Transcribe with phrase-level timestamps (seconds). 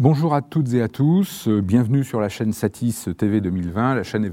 [0.00, 4.24] Bonjour à toutes et à tous, bienvenue sur la chaîne Satis TV 2020, la chaîne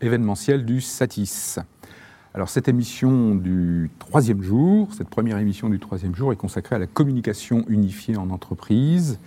[0.00, 1.58] événementielle du Satis.
[2.32, 6.78] Alors cette émission du troisième jour, cette première émission du troisième jour est consacrée à
[6.78, 9.18] la communication unifiée en entreprise.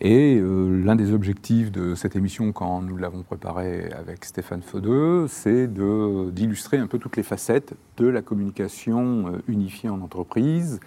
[0.00, 5.28] Et euh, l'un des objectifs de cette émission, quand nous l'avons préparée avec Stéphane Feudeux,
[5.28, 10.80] c'est d'illustrer un peu toutes les facettes de la communication euh, unifiée en entreprise,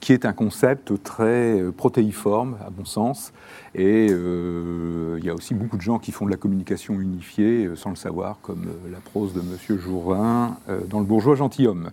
[0.00, 3.32] qui est un concept très euh, protéiforme, à mon sens.
[3.74, 7.66] Et euh, il y a aussi beaucoup de gens qui font de la communication unifiée
[7.66, 9.78] euh, sans le savoir, comme la prose de M.
[9.78, 11.90] Jourin dans Le bourgeois gentilhomme.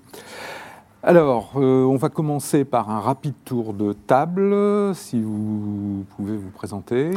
[1.05, 7.11] Alors, on va commencer par un rapide tour de table, si vous pouvez vous présenter.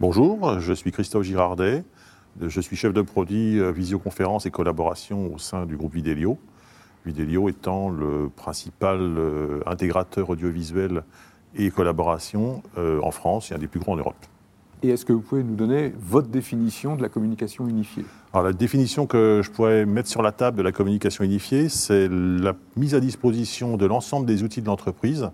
[0.00, 1.84] Bonjour, je suis Christophe Girardet.
[2.40, 6.36] Je suis chef de produit visioconférence et collaboration au sein du groupe Vidélio.
[7.08, 11.02] Vidélio étant le principal euh, intégrateur audiovisuel
[11.56, 14.26] et collaboration euh, en France et un des plus grands en Europe.
[14.82, 18.04] Et est-ce que vous pouvez nous donner votre définition de la communication unifiée?
[18.32, 22.08] Alors la définition que je pourrais mettre sur la table de la communication unifiée, c'est
[22.08, 25.30] la mise à disposition de l'ensemble des outils de l'entreprise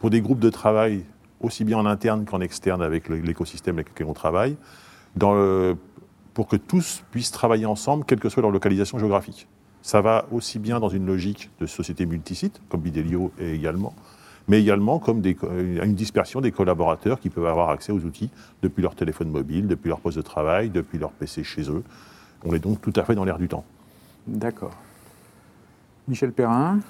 [0.00, 1.04] pour des groupes de travail
[1.40, 4.56] aussi bien en interne qu'en externe avec l'écosystème avec lequel on travaille,
[5.14, 5.34] dans
[6.34, 9.46] pour que tous puissent travailler ensemble, quelle que soit leur localisation géographique.
[9.84, 13.94] Ça va aussi bien dans une logique de société multisite, comme Bidelio est également,
[14.48, 18.30] mais également comme des, euh, une dispersion des collaborateurs qui peuvent avoir accès aux outils
[18.62, 21.84] depuis leur téléphone mobile, depuis leur poste de travail, depuis leur PC chez eux.
[22.46, 23.62] On est donc tout à fait dans l'air du temps.
[24.26, 24.72] D'accord.
[26.08, 26.80] Michel Perrin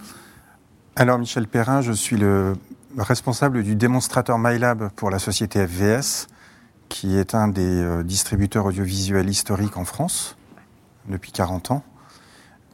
[0.94, 2.52] Alors Michel Perrin, je suis le
[2.96, 6.28] responsable du démonstrateur MyLab pour la société FVS,
[6.88, 10.36] qui est un des euh, distributeurs audiovisuels historiques en France
[11.08, 11.82] depuis 40 ans.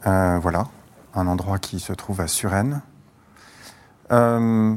[0.07, 0.67] Euh, voilà,
[1.13, 2.81] un endroit qui se trouve à Suresnes.
[4.11, 4.75] Euh,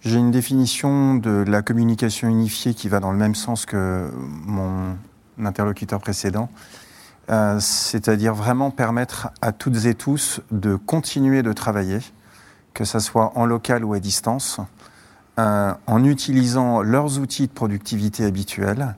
[0.00, 4.96] j'ai une définition de la communication unifiée qui va dans le même sens que mon
[5.42, 6.48] interlocuteur précédent,
[7.28, 11.98] euh, c'est-à-dire vraiment permettre à toutes et tous de continuer de travailler,
[12.72, 14.60] que ce soit en local ou à distance,
[15.38, 18.96] en utilisant leurs outils de productivité habituels,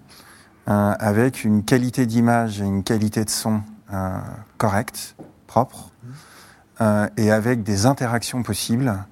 [0.66, 3.62] avec une qualité d'image et une qualité de son
[4.56, 5.16] correcte,
[5.58, 5.90] propre
[6.80, 9.04] euh, et avec des interactions possibles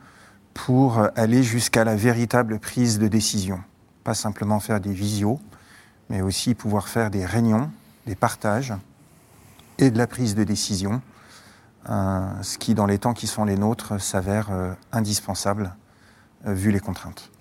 [0.55, 3.61] pour aller jusqu'à la véritable prise de décision.
[4.05, 5.41] Pas simplement faire des visios,
[6.09, 7.69] mais aussi pouvoir faire des réunions,
[8.07, 8.73] des partages
[9.79, 11.03] et de la prise de décision,
[11.91, 15.75] euh, ce qui, dans les temps qui sont les nôtres, s'avère euh, indispensable
[16.45, 17.33] vu les contraintes.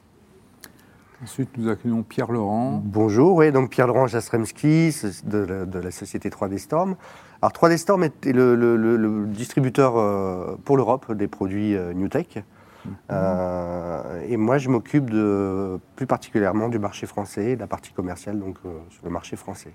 [1.23, 2.81] Ensuite, nous accueillons Pierre Laurent.
[2.83, 6.95] Bonjour, oui, donc Pierre Laurent Jastremski de la société 3D Storm.
[7.41, 12.37] Alors 3D Storm est le, distributeur euh, pour l'Europe des produits euh, NewTech.
[12.85, 12.95] Mhm.
[13.11, 18.39] Euh, et moi, je m'occupe de, plus particulièrement du marché français, de la partie commerciale,
[18.39, 18.57] donc
[18.89, 19.71] sur le marché français.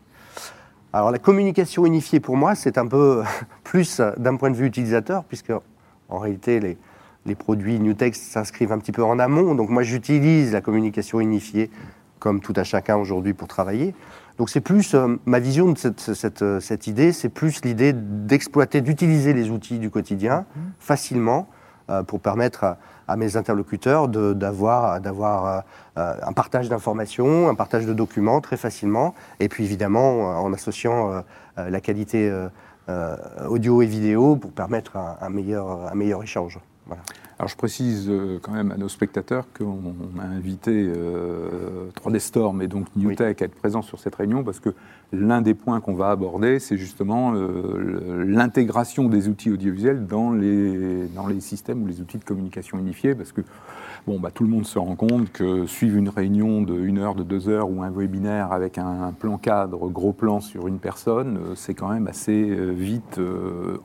[0.92, 3.22] Alors la communication unifiée pour moi, c'est un peu
[3.64, 5.52] plus d'un point de vue utilisateur, puisque
[6.08, 6.78] en réalité, les,
[7.26, 9.54] les produits NewTech s'inscrivent un petit peu en amont.
[9.54, 11.70] Donc moi, j'utilise la communication unifiée
[12.18, 13.94] comme tout à chacun aujourd'hui pour travailler.
[14.40, 18.80] Donc c'est plus euh, ma vision de cette, euh, cette, idée, c'est plus l'idée d'exploiter,
[18.80, 20.46] d'utiliser les outils du quotidien
[20.78, 21.46] facilement
[21.90, 22.64] euh, pour permettre
[23.06, 25.62] à, mes interlocuteurs d'avoir
[25.96, 31.24] un partage d'informations, un partage de documents très facilement, et puis évidemment en associant
[31.56, 32.32] la qualité
[33.48, 36.60] audio et vidéo pour permettre un, meilleur, un meilleur échange.
[37.40, 42.60] Alors je précise euh, quand même à nos spectateurs qu'on a invité 3D euh, Storm
[42.60, 44.74] et donc Newtech à être présents sur cette réunion parce que
[45.10, 51.06] l'un des points qu'on va aborder, c'est justement euh, l'intégration des outils audiovisuels dans les,
[51.14, 53.40] dans les systèmes ou les outils de communication unifiés parce que
[54.06, 57.14] bon, bah, tout le monde se rend compte que suivre une réunion de 1 heure,
[57.14, 61.38] de 2 heures ou un webinaire avec un, plan cadre, gros plan sur une personne,
[61.54, 63.18] c'est quand même assez vite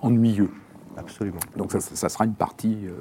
[0.01, 0.49] ennuyeux.
[0.97, 1.39] Absolument.
[1.57, 2.94] Donc ça, sera une partie, euh,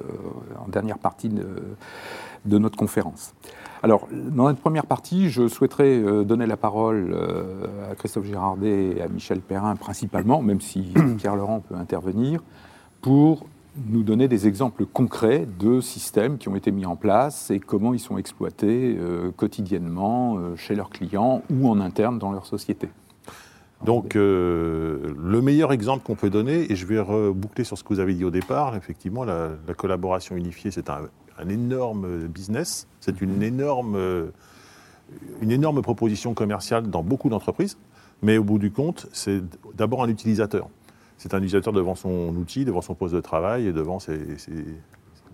[0.65, 3.35] en dernière partie de, notre conférence.
[3.83, 8.97] Alors, dans notre première partie, je souhaiterais euh, donner la parole euh, à Christophe Girardet
[8.97, 12.43] et à Michel Perrin principalement, même si Pierre Laurent peut intervenir,
[13.01, 13.47] pour
[13.89, 17.93] nous donner des exemples concrets de systèmes qui ont été mis en place et comment
[17.93, 18.97] ils sont exploités
[19.37, 22.89] quotidiennement chez leurs clients ou en interne dans leur société.
[23.83, 27.89] Donc, euh, le meilleur exemple qu'on peut donner, et je vais reboucler sur ce que
[27.89, 31.09] vous avez dit au départ, effectivement, la, collaboration unifiée, c'est un,
[31.49, 33.99] énorme business, c'est une énorme,
[35.43, 37.77] une énorme proposition commerciale dans beaucoup d'entreprises,
[38.23, 39.43] mais au bout du compte, c'est
[39.75, 40.69] d'abord un utilisateur.
[41.19, 43.99] C'est un utilisateur devant son outil, devant son poste de travail et devant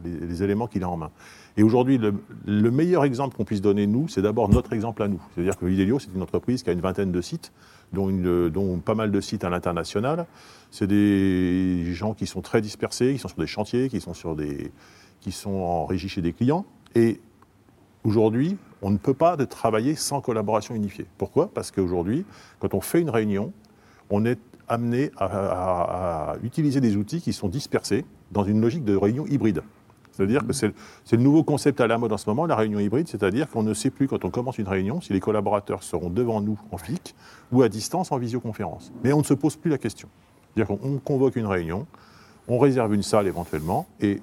[0.05, 1.11] les, éléments qu'il a en main.
[1.56, 2.14] Et aujourd'hui, le,
[2.47, 5.20] le meilleur exemple qu'on puisse donner, nous, c'est d'abord notre exemple à nous.
[5.35, 7.52] C'est-à-dire que Videlio, c'est une entreprise qui a une vingtaine de sites,
[7.93, 10.26] dont, pas mal de sites à l'international.
[10.70, 14.37] C'est des gens qui sont très dispersés, qui sont sur des chantiers, qui sont, sur
[14.37, 14.70] des,
[15.20, 16.64] qui sont en régie chez des clients.
[16.94, 17.20] Et
[18.05, 21.06] aujourd'hui, on ne peut pas travailler sans collaboration unifiée.
[21.19, 21.50] Pourquoi?
[21.53, 22.25] Parce qu'aujourd'hui,
[22.58, 23.53] quand on fait une réunion,
[24.08, 24.38] on est
[24.69, 29.62] amené à utiliser des outils qui sont dispersés dans une logique de réunion hybride.
[30.20, 30.75] C'est-à-dire que c'est
[31.05, 33.62] c'est le nouveau concept à la mode en ce moment, la réunion hybride, c'est-à-dire qu'on
[33.62, 36.76] ne sait plus quand on commence une réunion si les collaborateurs seront devant nous en
[36.76, 37.14] physique
[37.52, 38.93] ou à distance en visioconférence.
[39.02, 40.08] Mais on ne se pose plus la question.
[40.55, 41.87] C'est-à-dire qu'on on convoque une réunion,
[42.49, 44.20] on réserve une salle éventuellement, et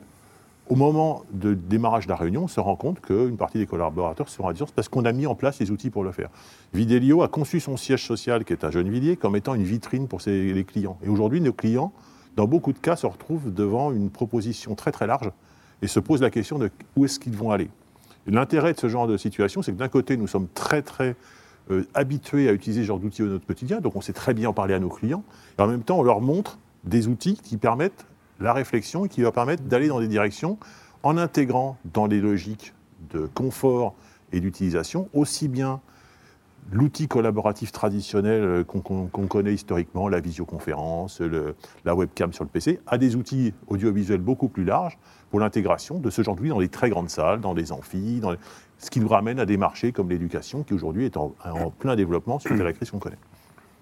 [0.69, 4.29] au moment de démarrage de la réunion, on se rend compte qu'une partie des collaborateurs
[4.29, 6.29] seront à distance parce qu'on a mis en place les outils pour le faire.
[6.73, 10.21] Videlio a conçu son siège social, qui est à Gennevilliers, comme étant une vitrine pour
[10.21, 10.97] ses, les clients.
[11.03, 11.91] Et aujourd'hui, nos clients,
[12.35, 15.31] dans beaucoup de cas, se retrouvent devant une proposition très très large
[15.81, 17.69] et se posent la question de où est-ce qu'ils vont aller.
[18.25, 21.15] L'intérêt de ce genre de situation, c'est que d'un côté, nous sommes très très
[21.71, 24.50] euh, habitués à utiliser ce genre d'outils dans notre quotidien, donc on sait très bien
[24.50, 25.24] en parler à nos clients,
[25.57, 28.06] et en même temps, on leur montre des outils qui permettent
[28.39, 30.57] la réflexion et qui leur permettent d'aller dans des directions
[31.03, 32.73] en intégrant dans les logiques
[33.12, 33.95] de confort
[34.31, 35.80] et d'utilisation aussi bien
[36.71, 41.55] l'outil collaboratif traditionnel euh, qu'on connaît historiquement, la visioconférence, le-
[41.85, 44.97] la webcam sur le PC, à des outils audiovisuels beaucoup plus larges
[45.29, 48.31] pour l'intégration de ce genre d'outils dans des très grandes salles, dans des amphis, dans
[48.31, 48.37] les-
[48.79, 51.95] ce qui nous ramène à des marchés comme l'éducation qui aujourd'hui est en, en plein
[51.95, 53.17] développement suite à la crise qu'on connaît.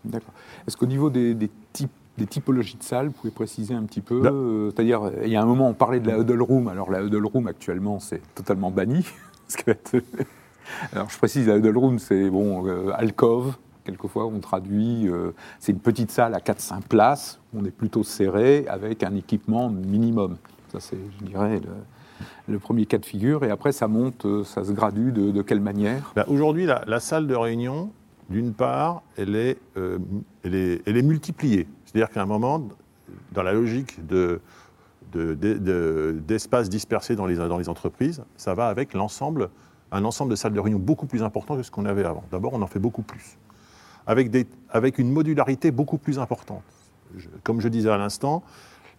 [0.05, 0.33] D'accord.
[0.67, 3.99] Est-ce qu'au niveau des, des types, des typologies de salles, vous pouvez préciser un petit
[4.01, 6.67] peu Là- euh, C'est-à-dire, il y a un moment, on parlait de la huddle room.
[6.69, 9.05] Alors, la huddle room, actuellement, c'est totalement banni.
[10.93, 13.55] Alors, je précise, la huddle room, c'est bon, euh, alcove.
[13.83, 15.07] Quelquefois, on traduit.
[15.07, 17.39] euh, c'est une petite salle à 4-5 places.
[17.53, 20.37] On est plutôt serré avec un équipement minimum.
[20.71, 21.61] Ça, c'est, je dirais,
[22.47, 23.43] le, premier cas de figure.
[23.43, 26.11] Et après, ça monte, euh, ça se gradue de, quelle manière?
[26.15, 27.91] Ben, Aujourd'hui, la, salle de réunion,
[28.29, 31.67] d'une part, elle est, elle est, elle est multipliée.
[31.85, 32.67] C'est-à-dire qu'à un moment,
[33.33, 34.41] dans la logique de,
[35.11, 39.49] de- de- de- d'espaces dispersés dans les, dans les entreprises, ça va avec l'ensemble,
[39.91, 42.23] un ensemble de salles de réunion beaucoup plus important que ce qu'on avait avant.
[42.31, 43.37] D'abord, on en fait beaucoup plus,
[44.07, 46.63] avec, des, avec une modularité beaucoup plus importante.
[47.15, 48.43] Je- comme je disais à l'instant,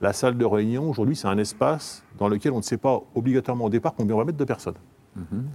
[0.01, 3.65] la salle de réunion, aujourd'hui, c'est un espace dans lequel on ne sait pas obligatoirement
[3.67, 4.75] au départ combien on va mettre de personnes.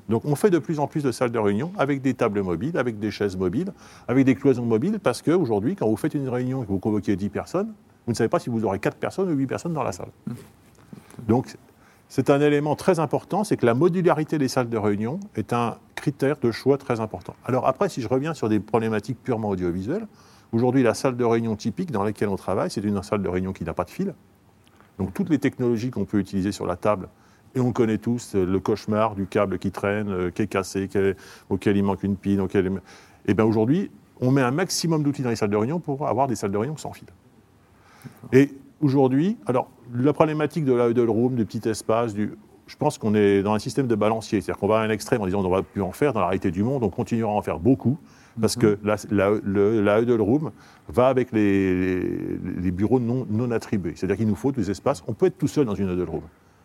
[0.09, 2.75] Donc on fait de plus en plus de salles de réunion avec des tables mobiles,
[2.79, 3.71] avec des chaises mobiles,
[4.07, 7.15] avec des cloisons mobiles, parce qu'aujourd'hui, quand vous faites une réunion et que vous convoquez
[7.15, 7.71] 10 personnes,
[8.07, 10.09] vous ne savez pas si vous aurez 4 personnes ou 8 personnes dans la salle.
[11.27, 11.55] Donc
[12.11, 15.77] c'est un élément très important, c'est que la modularité des salles de réunion est un
[15.95, 17.37] critère de choix très important.
[17.45, 20.05] Alors après, si je reviens sur des problématiques purement audiovisuelles,
[20.51, 23.53] aujourd'hui la salle de réunion typique dans laquelle on travaille, c'est une salle de réunion
[23.53, 24.13] qui n'a pas de fil.
[24.99, 27.07] Donc toutes les technologies qu'on peut utiliser sur la table,
[27.55, 30.89] et on connaît tous euh, le cauchemar du câble qui traîne, euh, qui est cassé,
[31.49, 32.81] auquel il manque une pile, auquel...
[33.25, 36.27] Et bien aujourd'hui, on met un maximum d'outils dans les salles de réunion pour avoir
[36.27, 37.07] des salles de réunion sans fil.
[38.33, 42.33] Et aujourd'hui, alors la problématique de la huddle room, du petit espace, du,
[42.67, 45.21] je pense qu'on est dans un système de balancier, c'est-à-dire qu'on va à un extrême
[45.21, 47.31] en disant on ne va plus en faire, dans la réalité du monde, on continuera
[47.31, 47.97] à en faire beaucoup,
[48.39, 50.51] parce que la, la, le- la huddle room
[50.87, 53.93] va avec les, les- les bureaux non, non attribués.
[53.95, 56.21] C'est-à-dire qu'il nous faut des espaces, on peut être tout seul dans une huddle room,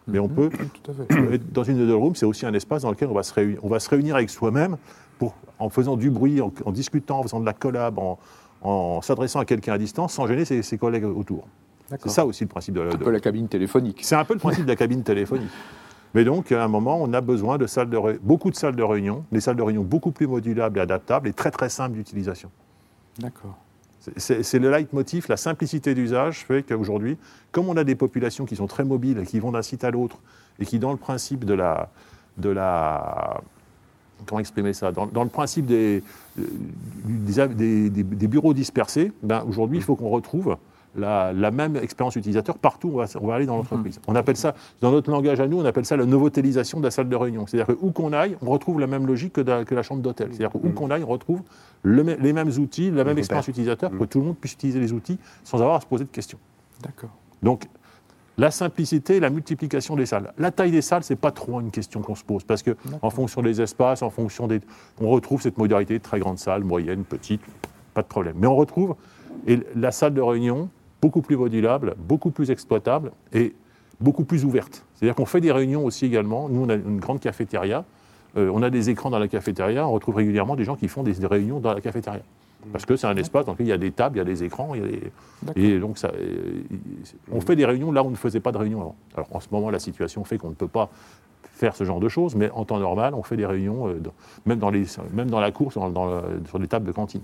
[0.07, 0.49] mais on peut
[0.83, 1.35] Tout à fait.
[1.35, 3.59] être dans une huddle room, c'est aussi un espace dans lequel on va se réunir,
[3.65, 4.77] on va se réunir avec soi-même
[5.59, 8.19] en faisant du bruit, en, en discutant, en faisant de la collab, en,
[8.63, 11.49] en s'adressant à quelqu'un à distance, sans gêner ses, ses collègues autour.
[11.89, 14.01] C'est ça aussi le principe de la Un peu la cabine téléphonique.
[14.03, 15.51] c'est un peu le principe de la cabine téléphonique.
[16.15, 18.75] Mais donc, à un moment, on a besoin de salles de ré- beaucoup de salles
[18.77, 21.95] de réunion, des salles de réunion beaucoup plus modulables et adaptables et très très simples
[21.95, 22.51] d'utilisation.
[23.19, 23.57] D'accord.
[24.17, 27.19] C'est- le leitmotiv, la simplicité d'usage fait qu'aujourd'hui,
[27.53, 29.91] comme on a des populations qui sont très mobiles et qui vont d'un site à
[29.91, 30.19] l'autre
[30.59, 31.91] et qui, dans le principe de la,
[32.39, 33.41] de la
[34.27, 34.93] comment exprimer ça?
[34.93, 36.03] Dans, dans le principe des,
[36.37, 40.57] des, des- des- des bureaux dispersés, ben, aujourd'hui, il faut qu'on retrouve
[40.97, 44.01] la, la même expérience utilisateur partout où on va, on va aller dans l'entreprise.
[44.07, 46.91] On appelle ça, dans notre langage à nous, on appelle ça la novotélisation de la
[46.91, 47.47] salle de réunion.
[47.47, 50.03] C'est-à-dire que où qu'on aille, on retrouve la même logique que, da- que la chambre
[50.03, 50.29] d'hôtel.
[50.31, 51.43] C'est-à-dire que où qu'on aille, on retrouve
[51.83, 54.81] le les mêmes outils, la même expérience utilisateur, pour que tout le monde puisse utiliser
[54.81, 56.39] les outils sans avoir à se poser de questions.
[56.83, 57.11] D'accord.
[57.43, 57.67] Donc,
[58.39, 60.33] la simplicité, la multiplication des salles.
[60.37, 63.09] La taille des salles, c'est pas trop une question qu'on se pose, parce que en
[63.09, 64.61] fonction des espaces, en fonction des,
[65.01, 67.41] on retrouve cette modalité très grande salle, moyenne, petite,
[67.95, 68.37] pas de problème.
[68.39, 68.95] Mais on retrouve
[69.47, 70.69] et la salle de réunion
[71.03, 73.55] beaucoup plus modulable, beaucoup plus exploitable et
[74.01, 74.85] beaucoup plus ouverte.
[74.95, 76.49] C'est-à-dire qu'on fait des réunions aussi également.
[76.49, 77.85] Nous, on a une grande cafétéria.
[78.37, 79.87] Euh, on a des écrans dans la cafétéria.
[79.87, 82.21] On retrouve régulièrement des gens qui font des, des réunions dans la cafétéria.
[82.73, 84.25] Parce que c'est un espace dans lequel il y a des tables, il y a
[84.25, 86.63] des écrans, il y a des- et donc ça, euh,
[87.31, 88.97] on fait des réunions là où on ne faisait pas de réunions avant.
[89.15, 90.91] Alors en ce moment, la situation fait qu'on ne peut pas
[91.53, 94.13] faire ce genre de choses, mais en temps normal, on fait des réunions, euh, dans-
[94.47, 94.85] même, dans les,
[95.15, 97.23] même dans la course, dans- dans sur les tables de cantine.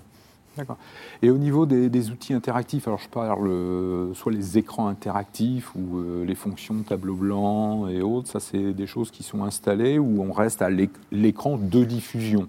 [0.56, 0.76] D'accord.
[1.22, 5.74] Et au niveau des, des outils interactifs, alors je parle euh, soit les écrans interactifs
[5.74, 9.98] ou euh, les fonctions tableau blanc et autres, ça c'est des choses qui sont installées
[9.98, 12.48] ou on reste à l'éc- l'écran de diffusion?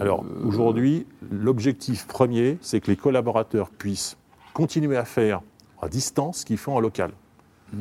[0.00, 4.16] Alors Euh, aujourd'hui, l'objectif premier, c'est que les collaborateurs puissent
[4.52, 5.40] continuer à faire
[5.80, 7.12] à distance ce qu'ils font en local.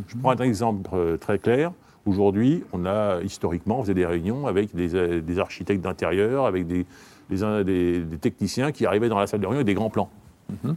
[0.07, 1.71] Je prends un exemple euh, très clair.
[2.05, 6.85] Aujourd'hui, on a historiquement, on faisait des réunions avec des, des architectes d'intérieur, avec des,
[7.29, 10.09] des, des- des techniciens qui arrivaient dans la salle de réunion avec des grands plans.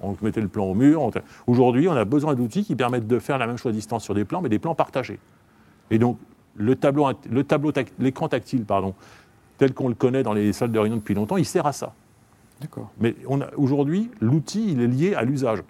[0.03, 1.03] On mettait le plan au mur.
[1.03, 1.11] on-
[1.47, 4.15] Aujourd'hui, on a besoin d'outils qui permettent de faire la même chose à distance sur
[4.15, 5.19] des plans, mais des plans partagés.
[5.91, 6.19] Et donc,
[6.57, 7.45] le tableau, le
[7.99, 8.95] l'écran tactile, pardon,
[9.59, 11.93] tel qu'on le connaît dans les salles de réunion depuis longtemps, il sert à ça.
[12.61, 12.91] D'accord.
[13.01, 13.15] Mais
[13.57, 15.61] aujourd'hui, l'outil, il est lié à l'usage.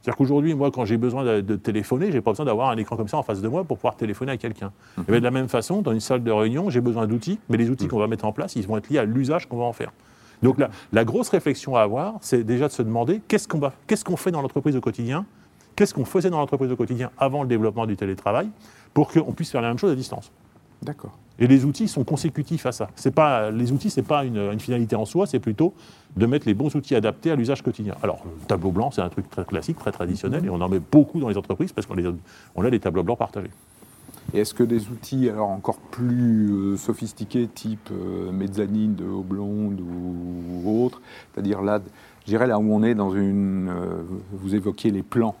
[0.00, 2.96] C'est-à-dire qu'aujourd'hui, moi, quand j'ai besoin de, de téléphoner, j'ai pas besoin d'avoir un écran
[2.96, 4.72] comme ça en face de moi pour pouvoir téléphoner à quelqu'un.
[4.98, 7.56] Et bien, de la même façon, dans une salle de réunion, j'ai besoin d'outils, mais
[7.56, 9.64] les outils qu'on va mettre en place, ils vont être liés à l'usage qu'on va
[9.64, 9.92] en faire.
[10.42, 13.72] Donc la, la grosse réflexion à avoir, c'est déjà de se demander qu'est-ce qu'on va-
[13.86, 15.24] qu'est-ce qu'on fait dans l'entreprise au quotidien,
[15.76, 18.48] qu'est-ce qu'on faisait dans l'entreprise au quotidien avant le développement du télétravail,
[18.92, 20.32] pour qu'on puisse faire la même chose à distance?
[20.82, 21.16] D'accord.
[21.38, 22.88] Et les outils sont consécutifs à ça.
[22.96, 25.74] C'est pas, les outils, ce n'est pas une, une finalité en soi, c'est plutôt
[26.16, 27.94] de mettre les bons outils adaptés à l'usage quotidien.
[28.02, 30.80] Alors, le tableau blanc, c'est un truc très classique, très traditionnel, et on en met
[30.80, 31.96] beaucoup dans les entreprises parce qu'on
[32.56, 33.50] on a des tableaux blancs partagés.
[34.34, 40.84] Et est-ce que des outils encore plus euh, sophistiqués, type euh, mezzanine de Oblonde ou
[40.84, 41.00] autre,
[41.32, 41.80] c'est-à-dire là,
[42.26, 44.02] je là où on est dans une, euh,
[44.32, 45.34] vous évoquiez les plans.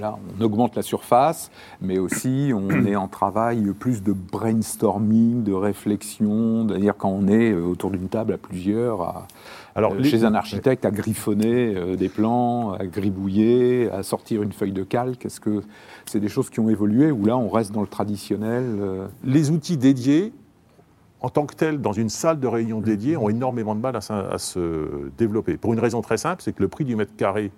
[0.00, 5.52] Là, on augmente la surface, mais aussi on est en travail plus de brainstorming, de
[5.52, 9.26] réflexion, c'est-à-dire quand on est euh, autour d'une table à plusieurs, à-
[9.74, 14.42] Alors, euh, les- chez un architecte, à griffonner euh, des plans, à gribouiller, à sortir
[14.42, 15.24] une feuille de calque.
[15.26, 15.62] Est-ce que
[16.06, 19.50] c'est des choses qui ont évolué ou là on reste dans le traditionnel euh, les
[19.50, 20.32] outils dédiés,
[21.20, 24.38] en tant que tels, dans une salle de réunion dédiée, ont énormément de mal à
[24.38, 25.56] se développer.
[25.56, 27.50] Pour une raison très simple, c'est que le prix du mètre carré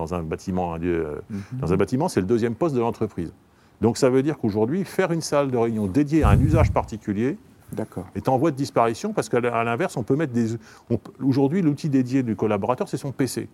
[0.00, 1.20] dans un bâtiment, euh,
[1.52, 3.32] dans un bâtiment, c'est le deuxième poste de l'entreprise.
[3.80, 7.36] Donc ça veut dire qu'aujourd'hui, faire une salle de réunion dédiée à un usage particulier
[8.14, 10.56] est en voie de disparition parce qu'à l'inverse, on peut mettre des.
[11.22, 13.48] Aujourd'hui, l'outil dédié du collaborateur, c'est son PC.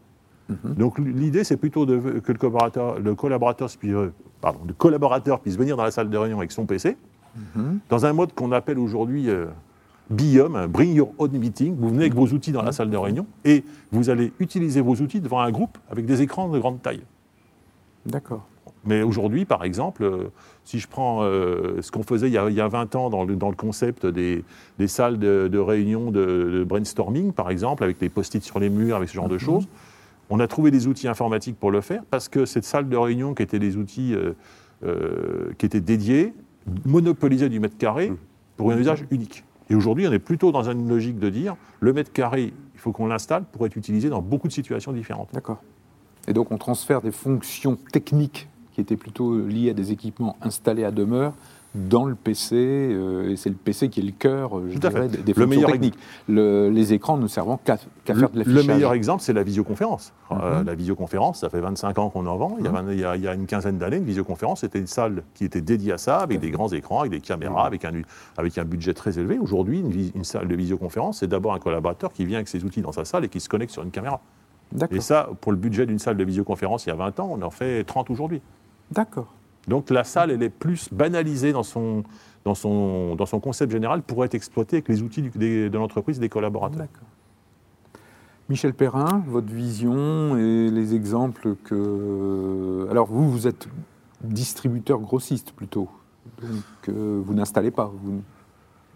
[0.64, 5.40] Donc l'idée, c'est plutôt de, que le collaborateur, le collaborateur, puisse- euh, pardon, le collaborateur
[5.40, 6.96] puisse venir dans la salle de réunion avec son PC,
[7.90, 9.46] dans un mode qu'on appelle aujourd'hui euh,
[10.10, 11.76] BIOM, un Bring Your Own Meeting.
[11.76, 14.94] Vous venez avec vos outils dans la salle de réunion et vous allez utiliser vos
[14.96, 17.02] outils devant un groupe avec des écrans de grande taille.
[18.04, 18.46] D'accord.
[18.84, 20.28] Mais aujourd'hui, par exemple, euh,
[20.62, 23.10] si je prends euh, ce qu'on faisait il y, a, il y a 20 ans
[23.10, 24.44] dans le, dans le concept des,
[24.78, 28.70] des salles de, de réunion de, de brainstorming, par exemple, avec les post-it sur les
[28.70, 29.66] murs, avec ce genre de choses,
[30.30, 33.34] on a trouvé des outils informatiques pour le faire parce que cette salle de réunion
[33.34, 34.32] qui était des outils euh,
[34.84, 36.32] euh, qui étaient dédiés
[36.84, 38.12] monopolisait du mètre carré
[38.56, 39.44] pour un usage unique.
[39.68, 42.92] Et aujourd'hui, on est plutôt dans une logique de dire le mètre carré, il faut
[42.92, 45.28] qu'on l'installe pour être utilisé dans beaucoup de situations différentes.
[45.32, 45.58] D'accord.
[46.28, 50.84] Et donc on transfère des fonctions techniques qui étaient plutôt liées à des équipements installés
[50.84, 51.32] à demeure
[51.76, 55.08] dans le PC, euh, et c'est le PC qui est le cœur, euh, je dirais,
[55.08, 55.98] des, des Le meilleur techniques.
[56.28, 58.66] Le- les écrans ne servant qu'à faire de Le l'affichage.
[58.66, 60.12] meilleur exemple, c'est la visioconférence.
[60.32, 60.66] Euh, Mhm.
[60.66, 62.56] la visioconférence, ça fait 25 ans qu'on en vend.
[62.58, 64.60] Il, y a, vingt- il y a- il y a une quinzaine d'années, une visioconférence,
[64.60, 67.66] c'était une salle qui était dédiée à ça, avec des grands écrans, avec des caméras,
[67.66, 67.92] avec, un,
[68.36, 69.38] avec un budget très élevé.
[69.38, 72.80] Aujourd'hui, une, une salle de visioconférence, c'est d'abord un collaborateur qui vient avec ses outils
[72.82, 74.20] dans sa salle et qui se connecte sur une caméra.
[74.90, 77.40] Et ça, pour le budget d'une salle de visioconférence il y a 20 ans, on
[77.42, 78.42] en fait 30 aujourd'hui.
[78.90, 79.32] D'accord.
[79.68, 82.04] Donc la salle, elle est plus banalisée dans son,
[82.44, 85.76] dans son, dans son concept général pour être exploitée avec les outils du- des- de
[85.78, 86.78] l'entreprise et des collaborateurs.
[86.78, 87.08] D'accord.
[88.48, 92.86] Michel Perrin, votre vision et les exemples que.
[92.90, 93.66] Alors vous, vous êtes
[94.22, 95.88] distributeur grossiste plutôt.
[96.40, 96.50] Donc
[96.88, 97.90] euh, vous n'installez pas.
[98.02, 98.22] Vous...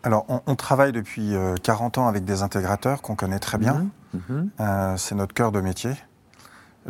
[0.05, 3.87] Alors, on, on travaille depuis euh, 40 ans avec des intégrateurs qu'on connaît très bien.
[4.15, 4.51] Mhm.
[4.61, 5.91] Euh, c'est notre cœur de métier.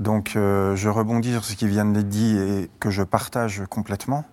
[0.00, 4.25] Donc, euh, je rebondis sur ce qui vient d'être dit et que je partage complètement,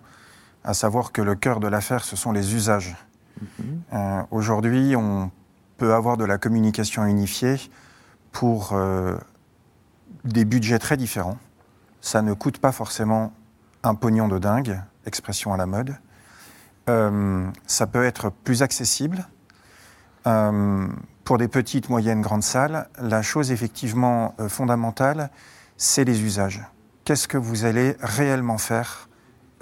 [0.63, 2.95] à savoir que le cœur de l'affaire, ce sont les usages.
[3.93, 5.29] Euh, Aujourd'hui, on
[5.75, 7.57] peut avoir de la communication unifiée
[8.31, 9.17] pour euh,
[10.24, 11.38] des budgets très différents.
[12.00, 13.33] Ça ne coûte pas forcément
[13.83, 15.97] un pognon de dingue, expression à la mode.
[17.67, 19.27] Ça peut être plus accessible.
[20.24, 25.29] Pour des petites, moyennes, grandes salles, la chose effectivement fondamentale,
[25.77, 26.62] c'est les usages.
[27.05, 29.07] Qu'est-ce que vous allez réellement faire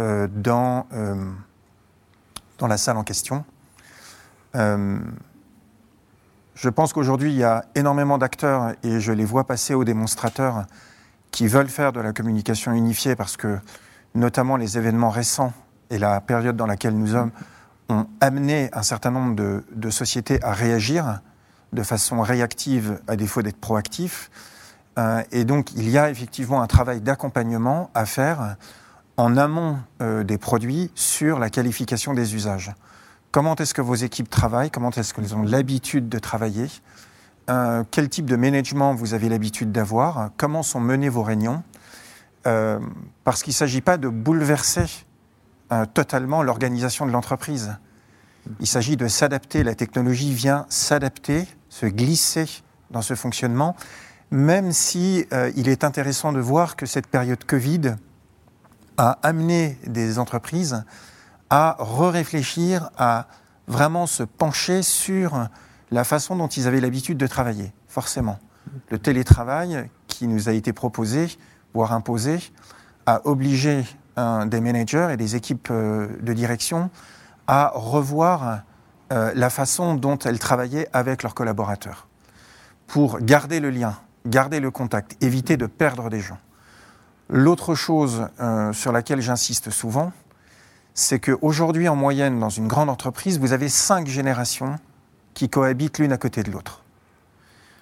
[0.02, 1.16] euh, dans, euh,
[2.58, 3.46] dans la salle en question?
[4.56, 4.98] Euh,
[6.56, 10.66] Je pense qu'aujourd'hui, il y a énormément d'acteurs, et je les vois passer aux démonstrateurs,
[11.32, 13.60] qui veulent faire de la communication unifiée parce que,
[14.14, 15.52] notamment, les événements récents
[15.90, 17.32] et la période dans laquelle nous sommes
[17.90, 21.20] ont amené un certain nombre de, de sociétés à réagir
[21.74, 24.32] de façon réactive à défaut d'être proactif.
[24.98, 28.56] Euh, et donc, il y a effectivement un travail d'accompagnement à faire
[29.18, 32.74] en amont euh, des produits sur la qualification des usages.
[33.32, 34.72] Comment est-ce que vos équipes travaillent?
[34.72, 36.68] Comment est-ce qu'elles ont l'habitude de travailler?
[37.50, 40.30] Euh, Quel type de management vous avez l'habitude d'avoir?
[40.38, 41.64] Comment sont menées vos réunions?
[43.24, 44.86] Parce qu'il ne s'agit pas de bouleverser
[45.96, 47.76] totalement l'organisation de l'entreprise.
[48.60, 49.64] Il s'agit de s'adapter.
[49.64, 52.46] La technologie vient s'adapter, se glisser
[52.92, 53.76] dans ce fonctionnement
[54.32, 57.96] même si euh, il est intéressant de voir que cette période Covid
[58.98, 60.84] a amené des entreprises
[61.50, 63.28] à re-réfléchir, à
[63.68, 65.48] vraiment se pencher sur
[65.92, 68.40] la façon dont ils avaient l'habitude de travailler, forcément.
[68.90, 71.38] Le télétravail qui nous a été proposé,
[71.74, 72.40] voire imposé,
[73.06, 73.84] a obligé
[74.48, 76.90] des managers et des équipes euh, de direction
[77.48, 78.62] à revoir
[79.12, 82.08] euh, la façon dont elles travaillaient avec leurs collaborateurs
[82.88, 86.38] pour garder le lien, garder le contact, éviter de perdre des gens.
[87.30, 90.12] L'autre chose euh, sur laquelle j'insiste souvent,
[90.94, 94.76] c'est qu'aujourd'hui, en moyenne, dans une grande entreprise, vous avez cinq générations
[95.34, 96.82] qui cohabitent l'une à côté de l'autre.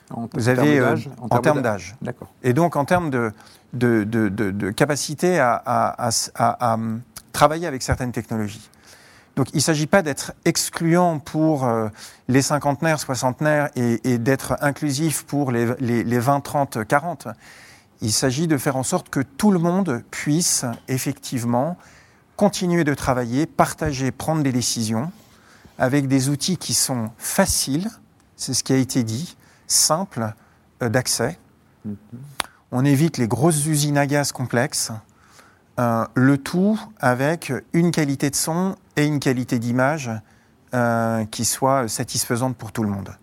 [0.10, 1.96] En vous avez termes euh, d'âge en termes d'âge.
[2.02, 2.28] D'accord.
[2.44, 3.32] Et donc en termes de,
[3.74, 6.78] de, de- de- de capacité à, à- à- à- à,
[7.32, 8.70] travailler avec certaines technologies.
[9.36, 11.90] Donc il ne s'agit pas d'être excluant pour euh,
[12.28, 17.28] les cinquantenaires, soixantenaires et, et d'être inclusif pour les, les, les 20, 30, 40.
[18.02, 21.78] Il s'agit de faire en sorte que tout le monde puisse effectivement
[22.36, 25.12] continuer de travailler, partager, prendre des décisions
[25.78, 27.90] avec des outils qui sont faciles,
[28.36, 29.36] c'est ce qui a été dit,
[29.68, 30.34] simples
[30.82, 31.40] euh, d'accès.
[32.72, 34.92] On évite les grosses usines à gaz complexes.
[35.80, 40.12] Euh, le tout avec une qualité de son et une qualité d'image
[40.74, 43.16] euh, qui soit satisfaisante pour tout le monde.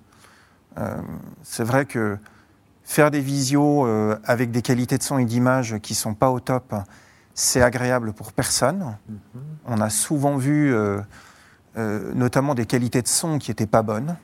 [0.78, 0.97] Euh,
[1.42, 2.16] c'est vrai que
[2.85, 6.38] faire des visios euh, avec des qualités de son et d'image qui sont pas au
[6.38, 6.72] top,
[7.35, 8.96] c'est agréable pour personne.
[9.66, 10.72] On a souvent vu
[11.77, 14.16] notamment des qualités de son qui n'étaient pas bonnes.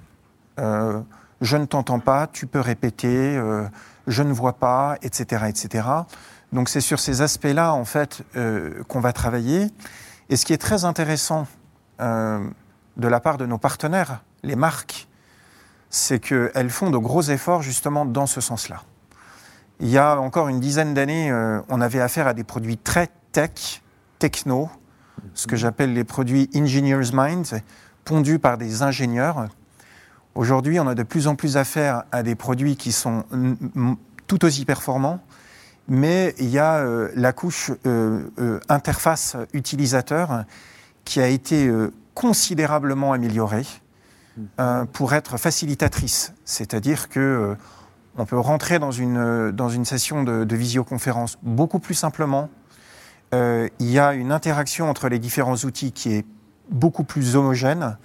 [0.58, 3.40] Je ne t'entends pas, tu peux répéter,
[4.06, 5.46] je ne vois pas, etc.
[5.48, 5.88] etc.
[6.56, 9.66] Donc c'est sur ces aspects-là, en fait, euh, qu'on va travailler.
[10.30, 11.46] Et ce qui est très intéressant
[12.00, 12.42] euh,
[12.96, 15.06] de la part de nos partenaires, les marques,
[15.90, 18.84] c'est qu'elles font de gros efforts justement dans ce sens-là.
[19.80, 23.10] Il y a encore une dizaine d'années, euh, on avait affaire à des produits très
[23.32, 23.82] tech,
[24.18, 24.70] techno,
[25.34, 27.60] ce que j'appelle les produits engineers minds,
[28.06, 29.48] pondus par des ingénieurs.
[30.34, 33.24] Aujourd'hui, on a de plus en plus affaire à des produits qui sont
[34.26, 35.20] tout aussi performants,
[35.88, 40.44] mais il y a euh, la couche euh, euh, interface utilisateur
[41.04, 43.66] qui a été euh, considérablement améliorée
[44.58, 46.32] euh, pour être facilitatrice.
[46.44, 47.54] C'est-à-dire que euh,
[48.18, 52.48] on peut rentrer dans une, dans une session de, de visioconférence beaucoup plus simplement.
[53.34, 56.26] Euh, il y a une interaction entre les différents outils qui est
[56.70, 57.96] beaucoup plus homogène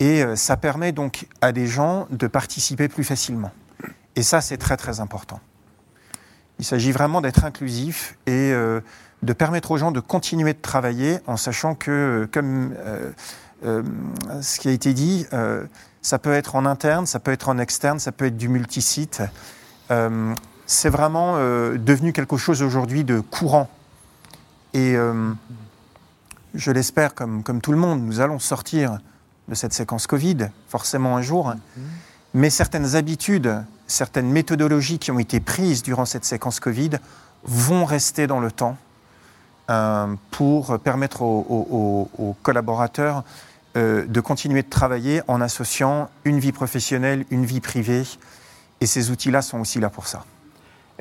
[0.00, 3.52] et ça permet donc à des gens de participer plus facilement.
[4.16, 5.40] Et ça, c'est très très important.
[6.58, 8.80] Il s'agit vraiment d'être inclusif et euh,
[9.22, 12.74] de permettre aux gens de continuer de travailler en sachant que, euh, comme
[13.64, 13.82] euh,
[14.40, 15.26] ce qui a été dit,
[16.02, 19.22] ça peut être en interne, ça peut être en externe, ça peut être du multisite.
[20.66, 23.70] C'est vraiment devenu quelque chose aujourd'hui de courant.
[24.74, 24.96] Et
[26.54, 28.98] je l'espère, comme, comme tout le monde, nous allons sortir
[29.48, 31.54] de cette séquence Covid, forcément un jour.
[32.34, 36.90] Mais certaines habitudes, certaines méthodologies qui ont été prises durant cette séquence Covid
[37.44, 38.76] vont rester dans le temps
[39.70, 43.24] euh, pour permettre aux, collaborateurs
[43.76, 48.04] euh, de continuer de travailler en associant une vie professionnelle, une vie privée.
[48.80, 50.24] Et ces outils-là sont aussi là pour ça.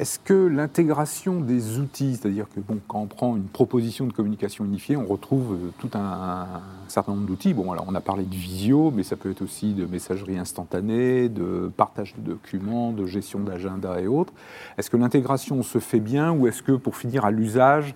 [0.02, 4.98] Est-ce que l'intégration des outils, c'est-à-dire que quand on prend une proposition de communication unifiée,
[4.98, 6.48] on retrouve euh, tout un,
[6.88, 7.54] certain nombre d'outils.
[7.56, 12.16] On a parlé de visio, mais ça peut être aussi de messagerie instantanée, de partage
[12.16, 14.34] de documents, de gestion d'agenda et autres.
[14.80, 17.94] Est-ce que l'intégration se fait bien ou est-ce que pour finir à l'usage,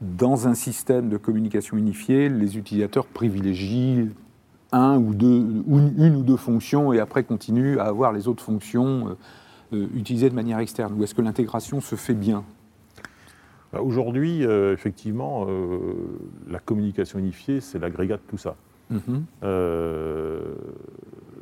[0.00, 4.10] dans un système de communication unifiée, les utilisateurs privilégient
[4.70, 8.44] un ou deux, une, une ou deux fonctions et après continuent à avoir les autres
[8.44, 9.16] fonctions
[9.72, 12.44] euh, utilisées de manière externe Ou est-ce que l'intégration se fait bien?
[13.72, 15.68] Bah, Aujourd'hui, euh, effectivement, euh,
[16.48, 18.54] la communication unifiée, c'est l'agrégat de tout ça.
[18.90, 19.24] Mhm.
[19.42, 20.54] Euh,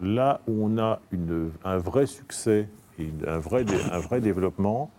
[0.02, 4.90] là où on a une- un vrai succès et un vrai, dé- un vrai développement,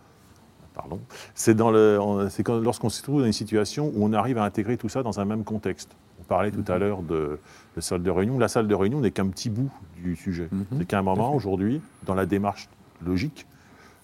[0.74, 0.98] pardon,
[1.34, 5.20] c'est lorsqu'on se trouve dans une situation où on arrive à intégrer tout ça dans
[5.20, 5.94] un même contexte.
[6.20, 7.38] On parlait tout à l'heure de,
[7.76, 8.38] de salle de réunion.
[8.38, 9.70] La salle de réunion n'est qu'un petit bout
[10.02, 10.48] du sujet.
[10.50, 10.64] Mhm.
[10.78, 12.68] C'est qu'à un moment, aujourd'hui, dans la démarche
[13.04, 13.46] logique,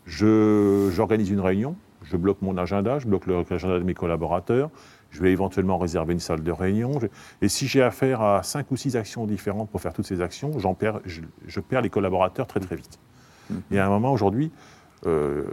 [0.06, 4.70] j'organise une réunion, je bloque mon agenda, je bloque l'agenda de mes collaborateurs,
[5.10, 6.98] je vais éventuellement réserver une salle de réunion.
[7.40, 10.50] et si j'ai affaire à cinq ou six actions différentes pour faire toutes ces actions,
[10.78, 12.98] perds, je, perds les collaborateurs très très vite.
[13.70, 14.50] Et à un moment, aujourd'hui,
[15.06, 15.44] euh,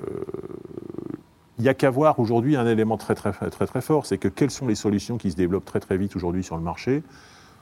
[1.57, 4.27] il n'y a qu'à voir aujourd'hui un élément très très très très fort, c'est que
[4.27, 7.03] quelles sont les solutions qui se développent très très vite aujourd'hui sur le marché?